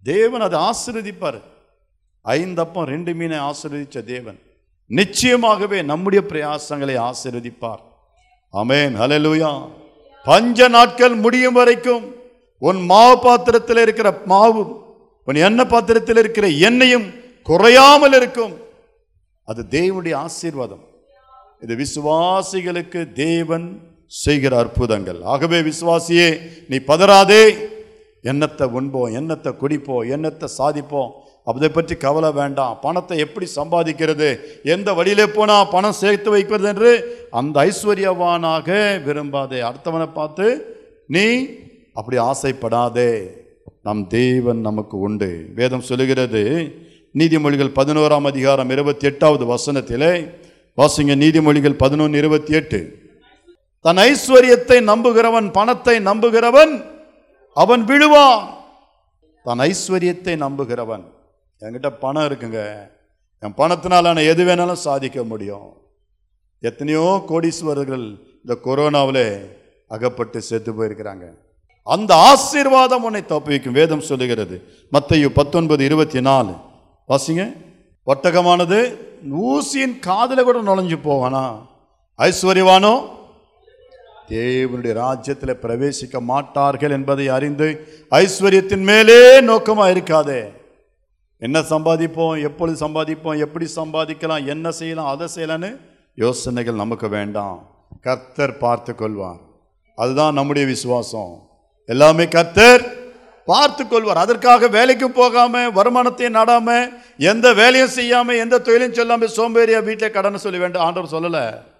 தேவன் 0.02 0.40
அதை 0.40 0.58
ஆசீர்வதிப்பார். 0.60 1.40
ஐந்தப்பம் 2.24 2.84
ரெண்டு 2.84 3.14
மீனை 3.14 3.38
ஆசீர்வதிச்ச 3.38 4.04
தேவன். 4.04 4.38
நிச்சயமாகவே 4.88 5.84
நம்முடைய 5.84 6.26
பிரயாசங்களை 6.28 6.96
ஆசீர்வதிப்பார். 7.08 7.82
அமேன் 8.52 8.96
ஹலலூயா 9.00 9.68
பஞ்ச 10.24 10.68
நாட்கள் 10.68 11.14
முடியும் 11.14 11.52
வரைக்கும் 11.52 12.14
உன் 12.58 12.84
மாவு 12.84 13.18
பாத்திரத்தில் 13.18 13.76
இருக்கிற 13.76 14.20
மாவு 14.24 14.62
உன் 15.24 15.34
எண்ணெய் 15.34 15.66
பாத்திரத்தில் 15.66 16.16
இருக்கிற 16.16 16.48
எண்ணெயும் 16.48 17.06
குறையாமல் 17.42 18.12
இருக்கும். 18.12 18.54
அது 19.44 19.66
தேவனுடைய 19.70 20.14
ஆசீர்வாதம். 20.14 20.84
இது 21.60 21.74
விசுவாசிகளுக்கு 21.76 23.12
தேவன் 23.12 23.66
செய்கிற 24.06 24.58
அற்புதங்கள். 24.58 25.22
ஆகவே 25.22 25.60
விசுவாசியே 25.60 26.28
நீ 26.68 26.76
பதறாதே. 26.76 27.72
எண்ணத்தை 28.30 28.66
உண்போம் 28.78 29.14
எண்ணத்தை 29.18 29.50
குடிப்போம் 29.62 30.08
எண்ணத்தை 30.14 30.48
சாதிப்போம் 30.58 31.12
அதை 31.50 31.68
பற்றி 31.68 31.94
கவலை 32.04 32.30
வேண்டாம். 32.38 32.76
பணத்தை 32.84 33.16
எப்படி 33.24 33.46
சம்பாதிக்கிறது 33.56 34.28
எந்த 34.74 34.88
வழியிலே 34.98 35.26
போனால் 35.36 35.70
பணம் 35.74 35.98
சேர்த்து 36.02 36.28
வைக்கிறது 36.30 36.68
என்று 36.72 36.92
அந்த 37.40 37.56
ஐஸ்வர்யவானாக 37.70 38.68
விரும்பாதே. 39.06 39.58
அடுத்தவனை 39.68 40.08
பார்த்து 40.12 40.46
நீ 41.14 41.26
அப்படி 41.92 42.16
ஆசைப்படாதே. 42.30 43.10
நம் 43.82 44.02
தேவன் 44.16 44.60
நமக்கு 44.68 44.96
உண்டு. 45.06 45.30
வேதம் 45.58 45.86
சொல்லுகிறது 45.88 46.42
நீதிமொழிகள் 47.14 47.76
பதினோராம் 47.78 48.26
அதிகாரம் 48.30 48.70
இருபத்தி 48.70 49.04
எட்டாவது 49.10 49.44
வசனத்திலே 49.52 50.12
வாசிங்க 50.78 51.14
நீதிமொழிகள் 51.22 51.76
பதினொன்று 51.82 52.16
இருபத்தி 52.22 52.52
எட்டு 52.60 52.78
தன் 53.84 54.00
ஐஸ்வர்யத்தை 54.04 54.78
நம்புகிறவன் 54.90 55.48
பணத்தை 55.58 55.94
நம்புகிறவன் 56.08 56.72
அவன் 57.54 57.84
விழுவான். 57.84 58.46
தன் 59.44 59.58
ஐஸ்வர்யத்தை 59.58 60.36
நம்புகிறவன். 60.36 61.04
என்கிட்ட 61.60 61.88
பணம் 61.88 62.22
இருக்குங்க. 62.22 62.88
என் 63.38 63.54
பணத்தினால 63.54 64.02
நான் 64.02 64.16
எது 64.16 64.44
வேணாலும் 64.44 64.72
சாதிக்க 64.72 65.24
முடியும். 65.24 65.72
எத்தனையோ 66.60 67.24
கோடீஸ்வரர்கள் 67.28 68.18
இந்த 68.36 68.58
கொரோனாவில் 68.64 69.46
அகப்பட்டு 69.88 70.40
செத்து 70.40 70.72
போயிருக்கிறாங்க. 70.72 71.30
அந்த 71.82 72.14
ஆசீர்வாதம் 72.14 73.02
உன்னை 73.02 73.22
தப்புவிக்கும் 73.28 73.70
வேதம் 73.70 74.00
சொல்லுகிறது. 74.00 74.62
மத்தையு 74.92 75.28
பத்தொன்பது 75.28 75.84
இருபத்தி 75.84 76.20
நாலு 76.20 76.54
வாசிங்க. 77.08 77.56
ஒட்டகமானது 78.06 78.96
ஊசியின் 79.32 79.98
காதில் 79.98 80.42
கூட 80.42 80.62
நுழைஞ்சு 80.62 80.98
போவானா? 81.04 81.66
ஐஸ்வர்யவானோ? 82.18 83.22
தேவனுடைய 84.28 84.92
ராஜ்யத்தில் 84.92 85.60
பிரவேசிக்க 85.62 86.20
மாட்டார்கள் 86.20 86.90
என்பதை 86.90 87.28
அறிந்து 87.28 87.86
ஐஸ்வர்யத்தின் 88.10 88.82
மேலே 88.82 89.40
நோக்கமாக 89.40 89.92
இருக்காதே. 89.92 90.42
என்ன 91.38 91.60
சம்பாதிப்போம்? 91.60 92.42
எப்பொழுது 92.42 92.88
சம்பாதிப்போம்? 92.88 93.38
எப்படி 93.38 93.66
சம்பாதிக்கலாம்? 93.76 94.46
என்ன 94.46 94.70
செய்யலாம்? 94.70 95.06
அதை 95.06 95.26
செய்யலான்னு 95.36 95.80
யோசனைகள் 96.14 96.74
நமக்கு 96.74 97.08
வேண்டாம். 97.08 97.70
கர்த்தர் 98.02 98.58
பார்த்து 98.58 98.94
கொள்வார். 98.94 99.40
அதுதான் 99.96 100.34
நம்முடைய 100.34 100.66
விசுவாசம். 100.66 101.48
எல்லாமே 101.86 102.28
கர்த்தர் 102.28 102.84
பார்த்து 103.44 103.88
கொள்வார். 103.88 104.16
அதற்காக 104.16 104.68
வேலைக்கு 104.68 105.10
போகாமல் 105.10 105.72
வருமானத்தை 105.72 106.28
நாடாமல் 106.28 106.92
எந்த 107.18 107.52
வேலையும் 107.52 107.88
செய்யாமல் 107.88 108.36
எந்த 108.36 108.58
தொழிலும் 108.58 108.92
சொல்லாமல் 108.92 109.36
சோம்பேறியா 109.36 109.84
வீட்டில் 109.84 110.10
கடனை 110.10 110.38
சொல்லி 110.38 110.58
வேண்டாம். 110.58 110.84
ஆண்டவர் 110.84 111.14
சொல்லலை. 111.14 111.72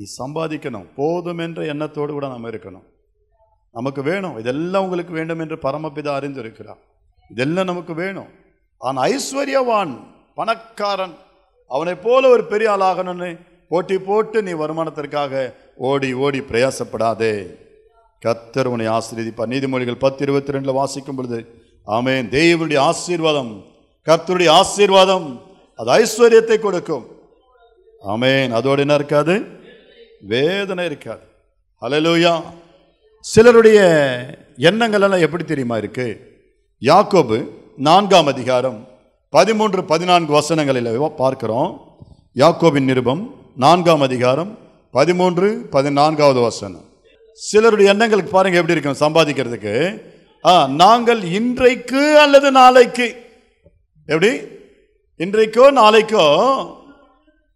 நீ 0.00 0.06
சம்பாதிக்கணும். 0.18 0.86
போதும் 0.96 1.38
என்ற 1.38 1.64
எண்ணத்தோடு 1.64 2.12
கூட 2.12 2.28
நம்ம 2.28 2.48
இருக்கணும். 2.48 2.84
நமக்கு 3.72 4.02
வேணும். 4.02 4.38
இதெல்லாம் 4.38 4.82
உங்களுக்கு 4.82 5.12
வேண்டும் 5.12 5.38
என்று 5.38 5.56
பரமபிதா 5.56 6.12
அறிந்திருக்கிறார். 6.18 6.78
இதெல்லாம் 7.30 7.64
நமக்கு 7.64 7.94
வேணும். 7.94 8.30
ஆனால் 8.78 9.10
ஐஸ்வர்யவான் 9.10 9.92
பணக்காரன் 10.34 11.14
அவனை 11.68 11.94
போல 11.94 12.28
ஒரு 12.28 12.44
பெரிய 12.44 12.70
ஆளாகணும்னு 12.70 13.38
போட்டி 13.68 13.98
போட்டு 13.98 14.42
நீ 14.42 14.52
வருமானத்திற்காக 14.52 15.54
ஓடி 15.76 16.12
ஓடி 16.12 16.40
பிரயாசப்படாதே. 16.40 17.54
கத்தர் 18.26 18.66
உன்னை 18.66 18.88
ஆசீர்வதிப்பார். 18.88 19.52
நீதிமொழிகள் 19.54 20.02
பத்து 20.06 20.22
இருபத்தி 20.22 20.52
ரெண்டில் 20.52 20.72
வாசிக்கும் 20.72 21.16
பொழுது 21.16 21.62
ஆமென். 21.84 22.30
தேவனுடைய 22.30 22.78
ஆசீர்வாதம் 22.78 23.64
கர்த்தருடைய 24.06 24.50
ஆசீர்வாதம் 24.50 25.42
அது 25.76 25.90
ஐஸ்வர்யத்தை 25.92 26.58
கொடுக்கும். 26.58 27.06
ஆமேன். 28.06 28.50
அதோடு 28.50 28.80
என்ன 28.80 28.94
இருக்காது? 28.94 29.58
வேதனை 30.20 30.84
இருக்காது. 30.84 31.20
அலலூயா 31.82 32.42
சிலருடைய 33.20 33.80
எண்ணங்கள் 34.56 35.00
எல்லாம் 35.00 35.20
எப்படி 35.20 35.44
தெரியுமா 35.44 35.76
இருக்கு? 35.76 36.20
யாக்கோபு 36.82 37.48
நான்காம் 37.76 38.26
அதிகாரம் 38.26 38.88
பதிமூன்று 39.28 39.84
பதினான்கு 39.84 40.40
வசனங்களில் 40.40 41.14
பார்க்கிறோம். 41.14 41.80
யாக்கோபின் 42.34 42.82
நிருபம் 42.82 43.34
நான்காம் 43.56 44.00
அதிகாரம் 44.00 44.58
பதிமூன்று 44.90 45.66
பதினான்காவது 45.70 46.40
வசனம். 46.40 46.84
சிலருடைய 47.32 47.92
எண்ணங்களுக்கு 47.92 48.30
பாருங்க 48.30 48.58
எப்படி 48.58 48.80
இருக்கும் 48.80 49.14
சம்பாதிக்கிறதுக்கு. 49.14 50.02
ஆ 50.44 50.66
நாங்கள் 50.66 51.22
இன்றைக்கு 51.22 52.18
அல்லது 52.20 52.50
நாளைக்கு. 52.50 53.16
எப்படி? 54.06 54.40
இன்றைக்கோ 55.18 55.64
நாளைக்கோ 55.72 56.26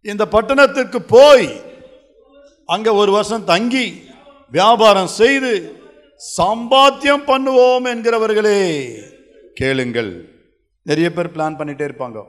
இந்த 0.03 0.27
பட்டணத்திற்கு 0.27 1.03
போய் 1.03 1.64
அங்கே 2.67 2.91
ஒரு 2.91 3.13
வருஷம் 3.13 3.45
தங்கி 3.45 4.03
வியாபாரம் 4.51 5.07
செய்து 5.07 5.51
சம்பாத்தியம் 6.39 7.25
பண்ணுவோம் 7.31 7.87
என்கிறவர்களே 7.93 8.61
கேளுங்கள். 9.55 10.11
நிறைய 10.83 11.13
பேர் 11.13 11.35
பிளான் 11.37 11.59
பண்ணிகிட்டே 11.59 11.87
இருப்பாங்க. 11.89 12.25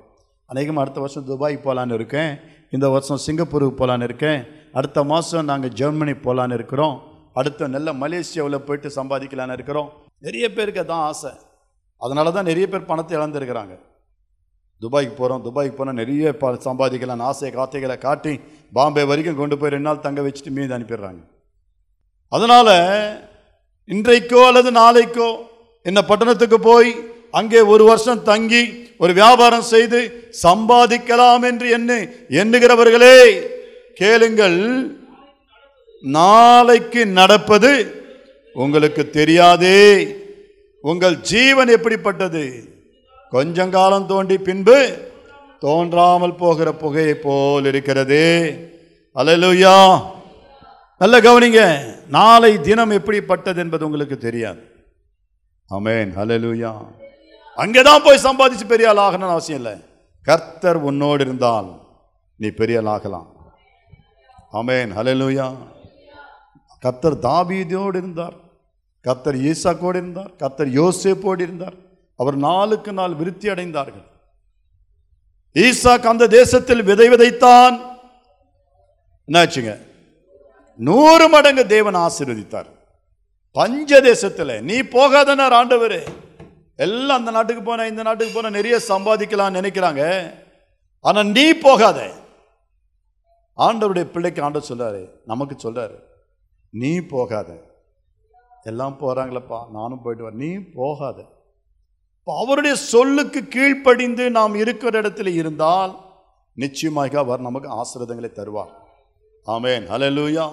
அநேகமாக 0.46 0.82
அடுத்த 0.82 1.00
வருஷம் 1.00 1.26
துபாய் 1.26 1.60
போகலான்னு 1.64 1.94
இருக்கேன். 1.94 2.40
இந்த 2.72 2.90
வருஷம் 2.90 3.22
சிங்கப்பூருக்கு 3.26 3.80
போகலான்னு 3.80 4.04
இருக்கேன். 4.04 4.46
அடுத்த 4.74 5.04
மாதம் 5.04 5.46
நாங்கள் 5.46 5.70
ஜெர்மனி 5.70 6.12
போகலான்னு 6.12 6.54
இருக்கிறோம். 6.54 7.02
அடுத்த 7.34 7.68
நல்ல 7.68 7.94
மலேசியாவில் 7.94 8.66
போயிட்டு 8.68 8.92
சம்பாதிக்கலான்னு 8.96 9.52
இருக்கிறோம். 9.52 9.92
நிறைய 10.20 10.54
பேருக்கு 10.54 10.82
அதான் 10.82 11.06
ஆசை. 11.10 11.32
அதனால 11.98 12.32
தான் 12.32 12.44
நிறைய 12.44 12.68
பேர் 12.68 12.86
பணத்தை 12.86 13.18
இழந்திருக்கிறாங்க. 13.18 13.76
துபாய்க்கு 14.86 15.16
போகிறோம் 15.20 15.44
துபாய்க்கு 15.48 15.78
போனால் 15.78 16.00
நிறைய 16.02 16.34
ப 16.42 16.52
சம்பாதிக்கலாம். 16.68 17.26
ஆசை 17.30 17.50
காத்தைகளை 17.58 17.98
காட்டி 18.06 18.34
பாம்பே 18.78 19.04
வரைக்கும் 19.10 19.40
கொண்டு 19.42 19.56
போய் 19.60 19.74
ரெண்டு 19.74 19.88
நாள் 19.88 20.06
தங்க 20.06 20.22
வச்சுட்டு 20.26 20.52
மீது 20.58 20.76
அனுப்பிடுறாங்க. 20.78 21.22
அதனால் 22.32 22.76
இன்றைக்கோ 23.90 24.40
அல்லது 24.50 24.70
நாளைக்கோ 24.82 25.30
இந்த 25.86 26.02
பட்டணத்துக்கு 26.10 26.58
போய் 26.70 26.90
அங்கே 27.40 27.62
ஒரு 27.74 27.84
வருஷம் 27.90 28.26
தங்கி 28.30 28.64
ஒரு 29.04 29.14
வியாபாரம் 29.20 29.66
செய்து 29.72 30.00
சம்பாதிக்கலாம் 30.44 31.44
என்று 31.50 31.68
என்ன 31.78 31.98
எண்ணுகிறவர்களே 32.42 33.18
கேளுங்கள். 34.02 34.60
நாளைக்கு 36.04 37.02
நடப்பது 37.20 37.74
உங்களுக்கு 38.56 39.04
தெரியாதே. 39.18 39.82
உங்கள் 40.84 41.18
ஜீவன் 41.32 41.74
எப்படிப்பட்டது? 41.78 42.46
கொஞ்சம் 43.36 43.74
காலம் 43.76 44.10
தோண்டி 44.12 44.36
பின்பு 44.48 44.78
தோன்றாமல் 45.64 46.40
போகிற 46.42 46.70
புகையை 46.82 47.16
போல் 47.26 47.66
இருக்கிறது. 47.72 48.24
அலலுயா 49.16 49.78
நல்ல 51.02 51.16
கவனிங்க 51.28 51.62
நாளை 52.18 52.52
தினம் 52.68 52.94
எப்படிப்பட்டது 52.98 53.60
என்பது 53.64 53.86
உங்களுக்கு 53.88 54.18
தெரியாது. 54.28 54.62
அமேன் 55.70 56.12
அலலுயா 56.22 56.74
அங்கே 57.64 57.82
தான் 57.88 58.06
போய் 58.06 58.26
சம்பாதிச்சு 58.28 58.66
பெரிய 58.74 58.90
ஆள் 58.92 59.04
ஆகணும்னு 59.06 59.36
அவசியம் 59.36 59.60
இல்லை. 59.62 59.76
கர்த்தர் 60.28 60.80
உன்னோடு 60.90 61.22
இருந்தால் 61.26 61.70
நீ 62.40 62.48
பெரிய 62.60 62.80
ஆள் 62.82 62.92
ஆகலாம். 62.96 63.28
அமேன் 64.60 64.92
ஹalleluya 64.98 65.48
கர்த்தர் 66.84 67.18
தாபீதியோடு 67.28 67.98
இருந்தார். 68.02 68.36
கர்த்தர் 69.06 69.38
ஈசாக்கோடு 69.50 70.00
இருந்தார். 70.02 70.32
கர்த்தர் 70.42 70.70
யோசேப்போடு 70.80 71.42
இருந்தார். 71.48 71.78
அவர் 72.16 72.36
நாளுக்கு 72.36 72.94
நாள் 72.94 73.14
விருத்தி 73.14 73.50
அடைந்தார்கள். 73.50 74.06
ஈசாக் 75.54 76.06
அந்த 76.06 76.28
தேசத்தில் 76.28 76.84
விதை 76.84 77.10
விதைத்தான். 77.10 77.98
என்னாச்சுங்க? 79.28 79.80
நூறு 80.78 81.30
மடங்கு 81.30 81.68
தேவன் 81.68 81.96
ஆசீர்வதித்தார். 81.96 82.66
பஞ்ச 83.52 84.02
தேசத்தில் 84.02 84.64
நீ 84.64 84.82
போகாதனார் 84.82 85.54
ஆண்டவர். 85.54 86.04
எல்லாம் 86.76 87.18
அந்த 87.18 87.32
நாட்டுக்கு 87.32 87.64
போன 87.64 87.88
இந்த 87.88 88.02
நாட்டுக்கு 88.02 88.34
போன 88.34 88.50
நிறைய 88.50 88.80
சம்பாதிக்கலாம்னு 88.88 89.62
நினைக்கிறாங்க. 89.62 90.34
ஆனா 91.00 91.24
நீ 91.24 91.54
போகாத. 91.54 92.12
ஆண்டவருடைய 93.58 94.04
பிள்ளைக்கு 94.04 94.44
ஆண்டவர் 94.44 94.70
சொல்றாரு 94.70 95.10
நமக்கு 95.26 95.72
சொல்றாரு 95.72 96.00
நீ 96.70 97.00
போகாத. 97.00 97.58
எல்லாம் 98.64 98.98
போறாங்களப்பா 99.00 99.70
நானும் 99.72 100.02
போயிட்டு 100.02 100.30
வரேன். 100.30 100.34
நீ 100.34 100.54
போகாத. 100.74 101.35
அவருடைய 102.26 102.76
சொல்லுக்கு 102.76 103.48
கீழ்ப்படிந்து 103.48 104.30
நாம் 104.30 104.56
இருக்கிற 104.56 105.02
இடத்துல 105.02 105.28
இருந்தால் 105.28 106.00
நிச்சயமாக 106.54 107.20
அவர் 107.20 107.40
நமக்கு 107.40 107.70
ஆசிரதங்களை 107.70 108.30
தருவார். 108.32 108.74
ஆமேன். 109.46 109.90
அலலூயா 109.90 110.52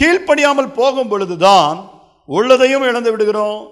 கீழ்ப்படியாமல் 0.00 0.74
போகும் 0.74 1.08
பொழுதுதான் 1.08 1.90
உள்ளதையும் 2.28 2.82
இழந்து 2.82 3.10
விடுகிறோம். 3.10 3.68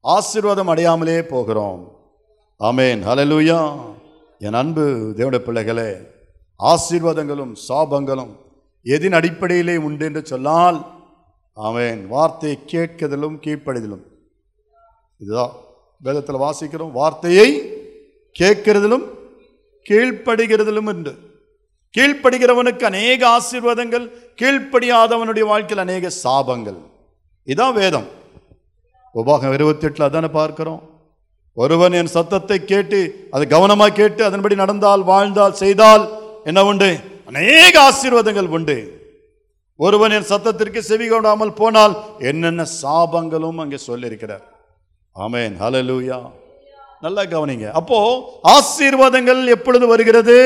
ஆசீர்வாதம் 0.00 0.68
அடையாமலே 0.68 1.22
போகிறோம். 1.22 1.98
ஆமேன். 2.58 3.06
அலலூயா 3.06 3.78
என் 4.38 4.54
அன்பு 4.54 5.14
தேவட 5.16 5.38
பிள்ளைகளே 5.38 5.96
ஆசீர்வாதங்களும் 6.58 7.56
சாபங்களும் 7.68 8.36
எதின் 8.84 9.12
அடிப்படையிலே 9.12 9.76
உண்டு 9.76 10.04
என்று 10.04 10.26
சொன்னால் 10.26 10.86
ஆமேன். 11.56 12.06
வார்த்தையை 12.06 12.58
கேட்கதிலும் 12.66 13.38
கீழ்ப்படிதலும். 13.40 14.04
இதுதான். 15.18 15.50
வேதத்தில் 16.06 16.42
வாசிக்கிறோம் 16.44 16.94
வார்த்தையை 17.00 17.48
கேட்கிறதிலும் 18.40 19.04
கீழ்ப்படுகிறதிலும் 19.88 20.88
என்று. 20.92 21.12
கீழ்ப்படுகிறவனுக்கு 21.94 22.84
அநேக 22.90 23.20
ஆசீர்வாதங்கள் 23.36 24.06
கீழ்ப்படியாதவனுடைய 24.40 25.44
வாழ்க்கையில் 25.50 25.84
அநேக 25.84 26.10
சாபங்கள். 26.24 26.78
இதான் 27.52 27.76
வேதம். 27.80 28.08
உபாகம் 29.20 29.54
இருபத்தி 29.56 29.86
எட்டில் 29.86 30.06
அதானே 30.06 30.30
பார்க்குறோம். 30.40 30.80
ஒருவன் 31.62 31.96
என் 31.98 32.14
சத்தத்தை 32.14 32.58
கேட்டு 32.72 33.00
அதை 33.34 33.44
கவனமாக 33.54 33.96
கேட்டு 34.00 34.22
அதன்படி 34.28 34.54
நடந்தால் 34.62 35.02
வாழ்ந்தால் 35.10 35.60
செய்தால் 35.62 36.04
என்ன 36.50 36.64
உண்டு? 36.70 36.90
அநேக 37.30 37.74
ஆசீர்வாதங்கள் 37.88 38.48
உண்டு. 38.56 38.76
ஒருவன் 39.76 40.14
என் 40.16 40.30
சத்தத்திற்கு 40.32 40.80
செவி 40.88 41.06
கொடாமல் 41.08 41.58
போனால் 41.60 41.94
என்னென்ன 42.30 42.66
சாபங்களும் 42.82 43.62
அங்கே 43.64 43.78
சொல்லியிருக்கிறார். 43.90 44.44
ஆமேன். 45.18 45.54
ஹலலூயா 45.60 46.18
நல்லா 47.00 47.22
கவனிங்க. 47.22 47.70
அப்போ 47.70 47.98
ஆசீர்வாதங்கள் 48.44 49.46
எப்பொழுது 49.46 49.86
வருகிறது? 49.86 50.36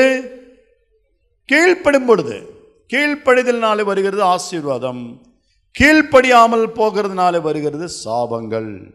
கீழ்ப்படும் 1.51 2.05
பொழுது. 2.05 2.35
கீழ்ப்படிதல்னாலே 2.93 3.83
வருகிறது 3.83 4.23
ஆசீர்வாதம். 4.23 5.21
கீழ்ப்படியாமல் 5.79 6.65
போகிறதுனால 6.75 7.41
வருகிறது 7.41 7.89
சாபங்கள். 8.05 8.93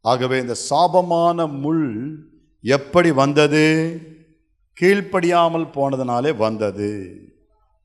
ஆகவே 0.00 0.40
இந்த 0.40 0.54
சாபமான 0.70 1.48
முள் 1.60 2.16
எப்படி 2.62 3.10
வந்தது? 3.12 3.64
கீழ்ப்படியாமல் 4.80 5.66
போனதுனாலே 5.74 6.36
வந்தது. 6.36 6.90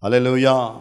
அலலூயா 0.02 0.72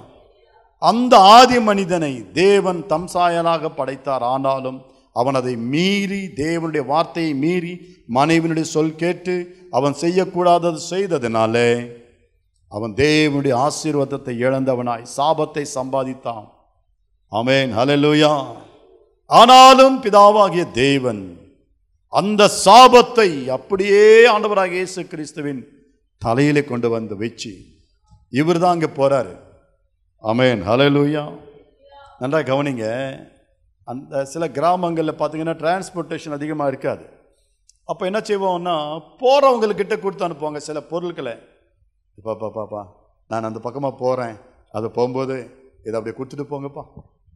அந்த 0.79 1.19
ஆதி 1.19 1.61
மனிதனை 1.61 2.31
தேவன் 2.33 2.85
தம்சாயலாக 2.89 3.69
படைத்தார். 3.77 4.23
ஆனாலும் 4.23 4.83
அவன் 5.17 5.35
அதை 5.35 5.57
மீறி 5.57 6.27
தேவனுடைய 6.37 6.87
வார்த்தையை 6.87 7.35
மீறி 7.35 7.73
மனைவினுடைய 8.15 8.67
சொல் 8.71 8.97
கேட்டு 8.97 9.35
அவன் 9.71 9.95
செய்யக்கூடாதது 10.01 10.81
செய்ததினாலே 10.91 11.71
அவன் 12.73 12.93
தேவனுடைய 12.95 13.55
ஆசீர்வாதத்தை 13.59 14.35
இழந்தவனாய் 14.39 15.11
சாபத்தை 15.17 15.65
சம்பாதித்தான். 15.75 16.47
அமேன் 17.33 17.73
ஹலலூயா 17.75 18.33
ஆனாலும் 19.31 20.03
பிதாவாகிய 20.03 20.65
தேவன் 20.73 21.23
அந்த 22.13 22.49
சாபத்தை 22.65 23.49
அப்படியே 23.49 24.27
ஆண்டவராக 24.27 24.73
இயேசு 24.73 25.07
கிறிஸ்துவின் 25.07 25.61
தலையிலே 26.23 26.65
கொண்டு 26.65 26.89
வந்து 26.89 27.17
வச்சு 27.17 27.53
இவர் 28.33 28.59
தான் 28.59 28.71
அங்கே 28.71 28.87
போகிறாரு 28.87 29.35
அமேன் 30.25 30.63
ஹலலூயா 30.63 31.25
நன்றா 32.21 32.41
கவனிங்க 32.43 32.87
அந்த 33.85 34.25
சில 34.25 34.49
கிராமங்களில் 34.49 35.19
பார்த்தீங்கன்னா 35.21 35.55
டிரான்ஸ்போர்ட்டேஷன் 35.63 36.37
அதிகமாக 36.37 36.69
இருக்காது. 36.69 37.05
அப்போ 37.85 38.07
என்ன 38.07 38.19
செய்வோம்னா 38.19 38.75
போகிறவங்கக்கிட்ட 39.23 40.01
கொடுத்து 40.01 40.27
அனுப்புவாங்க 40.27 40.57
சில 40.57 40.81
பொருட்களை. 40.81 41.35
பாப்பா 42.25 42.49
பாப்பா 42.59 42.83
நான் 43.27 43.49
அந்த 43.49 43.59
பக்கமாக 43.59 43.95
போகிறேன் 43.97 44.37
அது 44.73 44.91
போகும்போது 44.91 45.37
இதை 45.87 45.95
அப்படி 46.01 46.15
கொடுத்துட்டு 46.17 46.47
போங்கப்பா. 46.53 46.85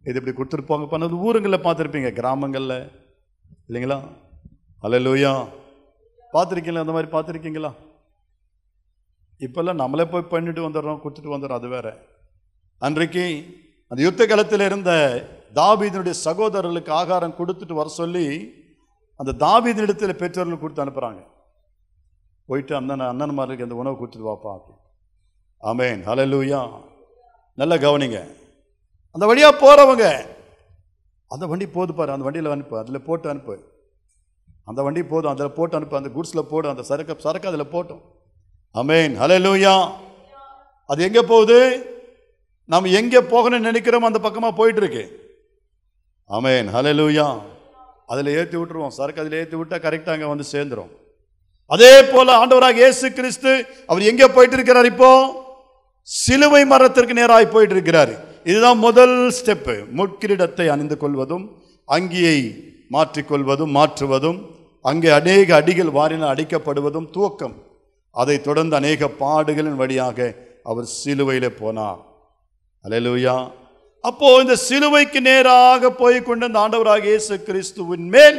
இது 0.03 0.21
இப்படி 0.21 0.37
கொடுத்துட்டு 0.37 0.71
போங்கப்பா. 0.71 1.03
அது 1.03 1.17
ஊருங்களில் 1.17 1.65
பார்த்துருப்பீங்க 1.67 2.13
கிராமங்களில். 2.13 2.79
இல்லைங்களா? 3.69 3.99
அலலூயா 4.83 5.33
பார்த்துருக்கீங்களா? 6.35 6.85
அந்த 6.85 6.93
மாதிரி 6.93 7.11
பார்த்துருக்கீங்களா? 7.13 7.73
இப்போல்லாம் 9.41 9.81
நம்மளே 9.83 10.05
போய் 10.05 10.31
பண்ணிட்டு 10.33 10.69
வந்துடுறோம் 10.69 11.01
கொடுத்துட்டு 11.03 11.35
வந்துடுறோம் 11.35 11.61
அது 11.61 11.69
வேறு. 11.69 11.93
அன்றைக்கு 12.79 13.25
அந்த 13.89 14.03
யுத்த 14.03 14.27
காலத்தில் 14.27 14.61
இருந்த 14.61 14.93
தாபீதனுடைய 15.59 16.15
சகோதரர்களுக்கு 16.27 16.93
ஆகாரம் 17.01 17.39
கொடுத்துட்டு 17.39 17.75
வர 17.81 17.89
சொல்லி 18.01 18.27
அந்த 19.21 19.37
தாபீதனிடத்தில் 19.45 20.21
பெற்றோர்கள் 20.23 20.63
கொடுத்து 20.63 20.85
அனுப்புகிறாங்க 20.85 21.23
போயிட்டு 22.49 22.73
அண்ணன் 22.79 23.11
அண்ணன்மார்களுக்கு 23.11 23.67
அந்த 23.67 23.77
உணவு 23.83 23.99
கொடுத்துட்டு 23.99 24.31
வாப்பா 24.31 24.51
அப்படி 24.57 24.75
ஆமேன். 25.71 26.01
ஹலலூயா 26.09 26.61
நல்லா 27.59 27.77
கவனிங்க. 27.85 28.19
அந்த 29.15 29.25
வழியாக 29.31 29.55
போகிறவங்க 29.63 30.07
அந்த 31.31 31.45
வண்டி 31.51 31.67
போது 31.77 31.93
பாரு 31.99 32.15
அந்த 32.15 32.25
வண்டியில் 32.27 32.55
அனுப்பு 32.55 32.75
அதில் 32.81 33.07
போட்டு 33.07 33.27
அனுப்பு. 33.33 33.55
அந்த 34.71 34.81
வண்டி 34.87 35.03
போதும் 35.13 35.33
அதில் 35.33 35.57
போட்டு 35.59 35.77
அனுப்பு 35.79 35.99
அந்த 36.01 36.11
குட்ஸில் 36.17 36.49
போடும் 36.51 36.73
அந்த 36.75 36.85
சரக்கு 36.91 37.15
சரக்கு 37.27 37.51
அதில் 37.53 37.73
போட்டோம். 37.75 38.03
அமேன் 38.75 39.15
ஹலலூயா 39.23 39.75
அது 40.91 41.01
எங்கே 41.09 41.23
போகுது? 41.33 41.59
நாம் 42.73 42.95
எங்கே 43.01 43.21
போகணும்னு 43.33 43.69
நினைக்கிறோமோ 43.71 44.09
அந்த 44.11 44.21
பக்கமாக 44.27 44.59
போயிட்டுருக்கு 44.61 45.05
இருக்கு 46.31 46.37
அமேன் 46.37 46.69
ஹalleluya. 46.75 47.27
அதில் 48.13 48.31
ஏற்றி 48.39 48.57
விட்டுருவோம். 48.59 48.95
சரக்கு 48.99 49.21
அதில் 49.23 49.39
ஏற்றி 49.41 49.57
விட்டால் 49.59 49.83
கரெக்டாக 49.85 50.15
அங்கே 50.17 50.29
வந்து 50.33 50.45
சேர்ந்துடும் 50.53 50.91
அதே 51.71 51.93
போல 52.13 52.29
ஆண்டவராக 52.41 52.77
இயேசு 52.83 53.07
கிறிஸ்து 53.19 53.51
அவர் 53.91 54.09
எங்கே 54.11 54.27
போயிட்டு 54.35 54.57
இருக்கிறார் 54.59 54.89
இப்போ? 54.93 55.11
சிலுவை 56.09 56.63
மரத்திற்கு 56.73 57.15
நேராக 57.19 57.45
போயிட்டு 57.55 57.75
இருக்கிறார் 57.77 58.13
இதுதான் 58.47 58.79
முதல் 58.87 59.17
ஸ்டெப்பு 59.39 59.75
முட்கிரீடத்தை 59.99 60.67
அணிந்து 60.75 60.97
கொள்வதும் 61.03 61.45
அங்கியை 61.89 62.39
மாற்றிக்கொள்வதும் 62.95 63.73
மாற்றுவதும் 63.79 64.39
அங்கே 64.85 65.11
அநேக 65.19 65.49
அடிகள் 65.61 65.93
வாரினால் 65.99 66.33
அடிக்கப்படுவதும் 66.35 67.09
துவக்கம். 67.15 67.55
அதைத் 68.15 68.47
தொடர்ந்து 68.49 68.75
அநேக 68.81 69.09
பாடுகளின் 69.23 69.79
வழியாக 69.83 70.19
அவர் 70.71 70.87
சிலுவையிலே 71.01 71.51
போனார். 71.61 72.01
அலையலூயா 72.85 73.37
அப்போ 74.09 74.29
இந்த 74.43 74.55
சிலுவைக்கு 74.67 75.21
நேராக 75.27 75.91
போய் 76.01 76.17
கொண்டு 76.27 76.47
இந்த 76.49 76.59
ஆண்டவராக 76.63 77.05
இயேசு 77.11 77.35
கிறிஸ்துவின் 77.47 78.09
மேல் 78.15 78.39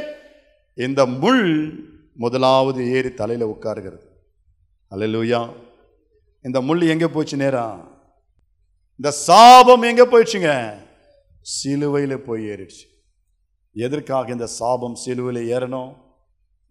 இந்த 0.78 1.02
முள் 1.22 1.46
முதலாவது 2.24 2.82
ஏறி 2.96 3.12
தலையில் 3.22 3.52
உட்காருகிறது. 3.54 4.06
அல்லேலூயா 4.92 5.40
இந்த 6.46 6.58
முள் 6.68 6.84
எங்கே 6.94 7.08
போச்சு 7.14 7.36
நேரா? 7.44 7.64
இந்த 9.00 9.10
சாபம் 9.28 9.86
எங்கே 9.92 10.06
போயிடுச்சுங்க? 10.12 10.52
சிலுவையில் 11.56 12.26
போய் 12.28 12.44
ஏறிடுச்சு. 12.52 12.86
எதற்காக 13.76 14.32
இந்த 14.36 14.50
சாபம் 14.60 15.00
சிலுவையில் 15.04 15.50
ஏறணும்? 15.56 15.92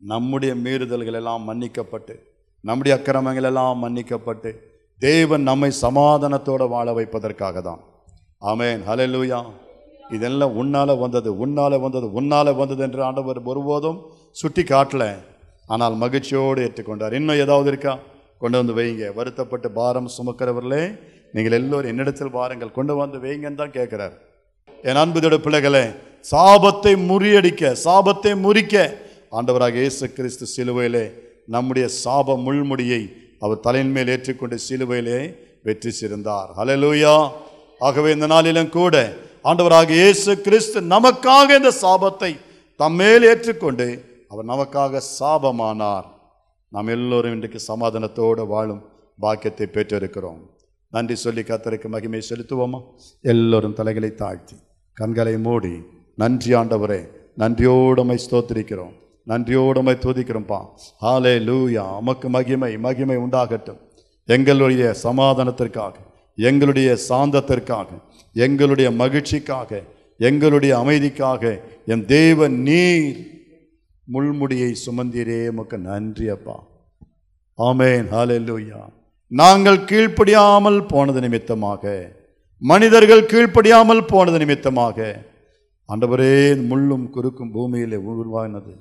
நம்முடைய 0.02 0.52
மீறுதல்கள் 0.64 1.18
எல்லாம் 1.20 1.42
மன்னிக்கப்பட்டு 1.48 2.14
நம்முடைய 2.68 2.92
அக்கிரமங்கள் 2.98 3.48
எல்லாம் 3.50 3.82
மன்னிக்கப்பட்டு 3.84 4.52
தேவன் 5.00 5.44
நம்மை 5.50 5.70
சமாதானத்தோடு 5.82 6.66
வாழ 6.76 6.88
வைப்பதற்காக 7.00 7.60
தான். 7.68 7.82
ஆமேன். 8.50 8.80
ஹalleluya. 8.88 9.38
இதெல்லாம் 10.16 10.54
உன்னால் 10.60 10.92
வந்தது 11.02 11.30
உன்னால் 11.44 11.76
வந்தது 11.84 12.06
உன்னால் 12.18 12.50
வந்தது 12.60 12.82
என்று 12.86 13.00
ஆண்டவர் 13.08 13.38
ஒருபோதும் 13.50 13.98
சுட்டி 14.40 14.62
காட்டல. 14.72 15.04
ஆனால் 15.74 15.94
மகிழ்ச்சியோடு 16.02 16.64
ஏற்றுக்கொண்டார். 16.66 17.14
இன்னும் 17.18 17.40
ஏதாவது 17.44 17.68
இருக்கா? 17.72 17.94
கொண்டு 18.42 18.56
வந்து 18.60 18.74
வைங்க. 18.78 19.04
வருத்தப்பட்டு 19.18 19.68
பாரம் 19.78 20.08
சுமக்கிறவர்களே 20.16 20.82
நீங்கள் 21.36 21.56
எல்லோரும் 21.58 21.90
என்னிடத்தில் 21.92 22.36
பாருங்கள் 22.38 22.74
கொண்டு 22.78 22.94
வந்து 23.00 23.18
வைங்கன்னு 23.24 23.60
தான் 23.62 23.76
கேட்குறாரு. 23.78 24.14
என் 24.88 25.00
அன்புதோட 25.02 25.36
பிள்ளைகளே 25.46 25.84
சாபத்தை 26.32 26.92
முறியடிக்க 27.10 27.72
சாபத்தை 27.86 28.32
முறிக்க 28.44 28.74
ஆண்டவராக 29.38 29.78
இயேசு 29.84 30.04
கிறிஸ்து 30.16 30.46
சிலுவையிலே 30.56 31.04
நம்முடைய 31.54 31.86
சாப 32.02 32.36
முள்முடியை 32.44 33.02
அவர் 33.44 33.64
தலையின் 33.64 33.94
மேல் 33.96 34.12
ஏற்றுக்கொண்டு 34.14 34.56
சிலுவையிலே 34.68 35.18
வெற்றி 35.66 35.90
சிறந்தார். 36.00 36.48
ஹலலூயா 36.58 37.14
ஆகவே 37.86 38.10
இந்த 38.16 38.26
நாளிலும் 38.32 38.74
கூட 38.78 38.94
ஆண்டவராக 39.48 39.90
இயேசு 40.00 40.32
கிறிஸ்து 40.44 40.78
நமக்காக 40.94 41.48
இந்த 41.60 41.70
சாபத்தை 41.82 42.30
தம்மேல் 42.80 43.24
ஏற்றுக்கொண்டு 43.30 43.86
அவர் 44.32 44.46
நமக்காக 44.52 45.00
சாபமானார். 45.18 46.06
நாம் 46.74 46.92
எல்லோரும் 46.96 47.34
இன்றைக்கு 47.36 47.60
சமாதானத்தோடு 47.70 48.44
வாழும் 48.52 48.82
பாக்கியத்தை 49.24 49.66
பெற்றிருக்கிறோம். 49.74 50.40
நன்றி 50.92 51.16
சொல்லி 51.24 51.42
கத்தருக்கு 51.48 51.88
மகிமை 51.94 52.20
செலுத்துவோமா? 52.28 52.80
எல்லோரும் 53.32 53.76
தலைகளை 53.80 54.10
தாழ்த்தி 54.22 54.56
கண்களை 55.00 55.34
மூடி 55.46 55.74
நன்றி 56.22 56.52
ஆண்டவரே 56.60 57.00
நன்றியோடுமை 57.42 58.16
ஸ்தோத்திரிக்கிறோம். 58.24 58.94
நன்றியோடுமை 59.30 59.94
துதிக்கிறோம்ப்பா 60.04 60.58
ஹாலே 61.04 61.36
லூயா 61.48 61.84
உமக்கு 62.00 62.28
மகிமை 62.36 62.72
மகிமை 62.86 63.16
உண்டாகட்டும். 63.26 63.80
எங்களுடைய 64.34 64.84
சமாதானத்திற்காக. 65.06 65.94
எங்களுடைய 66.36 66.98
சாந்தத்திற்காக 67.08 67.86
எங்களுடைய 68.32 68.90
மகிழ்ச்சிக்காக 68.90 69.82
எங்களுடைய 70.18 70.78
அமைதிக்காக 70.78 71.60
என் 71.86 72.04
தேவ 72.06 72.48
நீர் 72.48 73.18
முள்முடியை 74.12 74.74
சுமந்தீரே 74.84 75.48
உமக்கு 75.48 75.78
நன்றி 75.78 76.28
அப்பா. 76.28 76.56
ஆமேன். 77.58 78.06
ஹாலெல்லூயா 78.14 78.80
நாங்கள் 79.26 79.78
கீழ்ப்படியாமல் 79.90 80.80
போனது 80.88 81.20
நிமித்தமாக 81.20 82.12
மனிதர்கள் 82.58 83.22
கீழ்ப்படியாமல் 83.22 84.06
போனது 84.06 84.38
நிமித்தமாக 84.38 84.98
ஆண்டவரே 85.88 86.34
முள்ளும் 86.70 87.06
குறுக்கும் 87.10 87.50
பூமியிலே 87.50 87.96
உருவானது. 87.96 88.74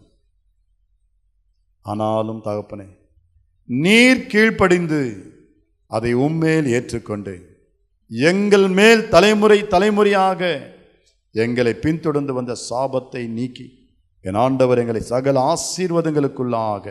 ஆனாலும் 1.82 2.42
தகப்பனே 2.44 2.88
நீர் 3.66 4.26
கீழ்ப்படிந்து 4.26 5.02
அதை 5.96 6.12
உம்மேல் 6.16 6.68
ஏற்றுக்கொண்டு 6.76 7.34
எங்கள் 8.12 8.68
மேல் 8.78 9.02
தலைமுறை 9.10 9.60
தலைமுறையாக 9.68 10.42
எங்களை 11.36 11.74
பின்தொடர்ந்து 11.86 12.34
வந்த 12.34 12.54
சாபத்தை 12.70 13.24
நீக்கி 13.38 13.68
என் 14.26 14.40
ஆண்டவர் 14.44 14.82
எங்களை 14.82 15.02
சகல 15.12 15.38
ஆசீர்வாதங்களுக்குள்ளாக 15.52 16.86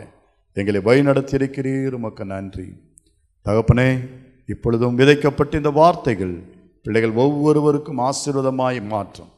எங்களை 0.57 0.79
வழிநடத்தியிருக்கிறீர். 0.87 1.93
உமக்கு 1.99 2.23
நன்றி. 2.25 2.67
தகப்பனே 3.45 3.89
இப்பொழுதும் 4.45 4.97
விதைக்கப்பட்ட 4.97 5.53
இந்த 5.61 5.71
வார்த்தைகள் 5.79 6.35
பிள்ளைகள் 6.85 7.15
ஒவ்வொருவருக்கும் 7.23 8.01
ஆசீர்வாதமாய் 8.09 8.79
மாற்றும். 8.93 9.31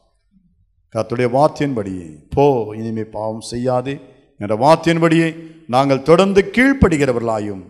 கத்துடைய 0.95 1.27
வார்த்தையின்படியே 1.37 2.07
போ 2.35 2.45
இனிமே 2.79 3.05
பாவம் 3.15 3.45
செய்யாதே 3.51 3.95
என்ற 4.41 4.53
வார்த்தையின்படியே 4.63 5.29
நாங்கள் 5.67 6.07
தொடர்ந்து 6.09 6.41
கீழ்ப்படுகிறவர்களாயும் 6.55 7.63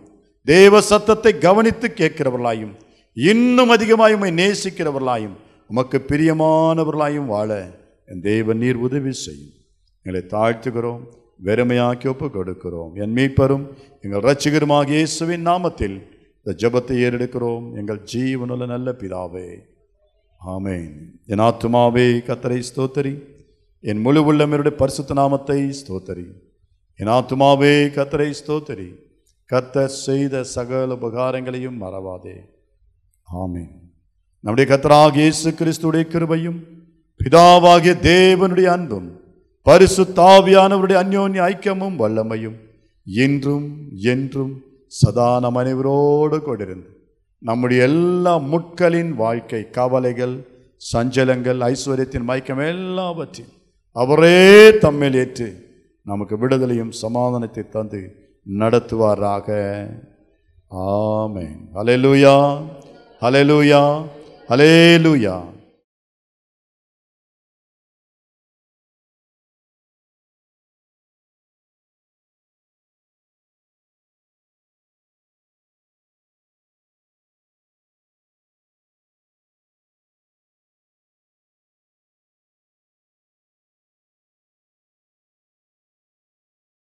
தேவ 0.50 0.80
சத்தத்தை 0.80 1.30
கவனித்து 1.38 1.86
கேட்கிறவர்களாயும் 1.88 2.74
இன்னும் 3.14 3.68
அதிகமாய் 3.68 4.14
உண்மை 4.16 4.30
நேசிக்கிறவர்களாயும் 4.32 5.36
உமக்கு 5.70 5.98
பிரியமானவர்களாயும் 6.08 7.30
வாழ 7.34 7.50
என் 8.06 8.20
தேவன் 8.20 8.58
நீர் 8.58 8.82
உதவி 8.86 9.12
செய்யும். 9.12 9.54
எங்களை 10.02 10.20
தாழ்த்துகிறோம் 10.34 11.00
வெறுமையாக்கி 11.44 12.08
ஒப்பு 12.12 12.26
கொடுக்கிறோம் 12.26 12.92
என் 12.94 13.14
மீட்பரும் 13.16 13.64
எங்கள் 14.02 14.24
ரட்சிகருமாக 14.28 14.88
இயேசுவின் 14.88 15.46
நாமத்தில் 15.46 15.96
இந்த 16.38 16.52
ஜெபத்தை 16.62 16.98
ஏறெடுக்கிறோம். 17.06 17.64
எங்கள் 17.74 18.00
ஜீவனுள்ள 18.12 18.66
நல்ல 18.66 18.94
பிதாவே. 19.00 19.48
ஆமேன். 20.40 20.92
என் 21.26 21.44
ஆத்துமாவே 21.48 22.06
கத்தரை 22.28 22.60
ஸ்தோத்தரி. 22.70 23.14
என் 23.80 24.00
முழு 24.00 24.32
உள்ளமருடைய 24.32 24.74
பரிசுத்த 24.82 25.14
நாமத்தை 25.14 25.58
ஸ்தோத்தரி. 25.80 26.28
என் 27.00 27.12
ஆத்துமாவே 27.16 27.74
கத்தரை 27.98 28.30
ஸ்தோத்தரி. 28.42 28.88
கத்தர் 29.50 29.94
செய்த 29.98 30.44
சகல 30.44 30.94
உபகாரங்களையும் 30.94 31.78
மறவாதே. 31.80 32.36
ஆமென். 33.28 33.72
நம்முடைய 34.44 34.66
கத்தராக 34.68 35.14
இயேசு 35.16 35.50
கிறிஸ்துடைய 35.50 36.04
கிருபையும் 36.04 36.58
பிதாவாகிய 37.20 37.94
தேவனுடைய 38.04 38.66
அன்பும் 38.66 39.08
பரிசுத்தாவியானவருடைய 39.66 40.98
அந்யோன்ய 41.02 41.40
ஐக்கியமும் 41.46 41.96
வல்லமையும் 41.98 42.58
இன்றும் 43.06 43.66
என்றும் 44.10 44.52
சதா 44.92 45.38
நம் 45.38 45.56
அனைவரோடு 45.56 46.38
கொண்டிருந்து 46.38 46.90
நம்முடைய 47.42 47.82
எல்லா 47.82 48.38
முட்களின் 48.52 49.12
வாழ்க்கை 49.14 49.62
கவலைகள் 49.70 50.36
சஞ்சலங்கள் 50.82 51.60
ஐஸ்வர்யத்தின் 51.68 52.24
மயக்கம் 52.24 52.62
எல்லாவற்றையும் 52.66 53.52
அவரே 53.96 54.38
தம்மில் 54.80 55.14
ஏற்று 55.14 55.48
நமக்கு 56.06 56.36
விடுதலையும் 56.36 56.92
சமாதானத்தை 57.02 57.64
தந்து 57.68 58.00
நடத்துவாராக 58.46 59.48
ஆமே 60.70 61.46
அலையலூயா 61.74 62.34
அலையலூயா 63.22 63.82
அலேலூயா 64.48 65.36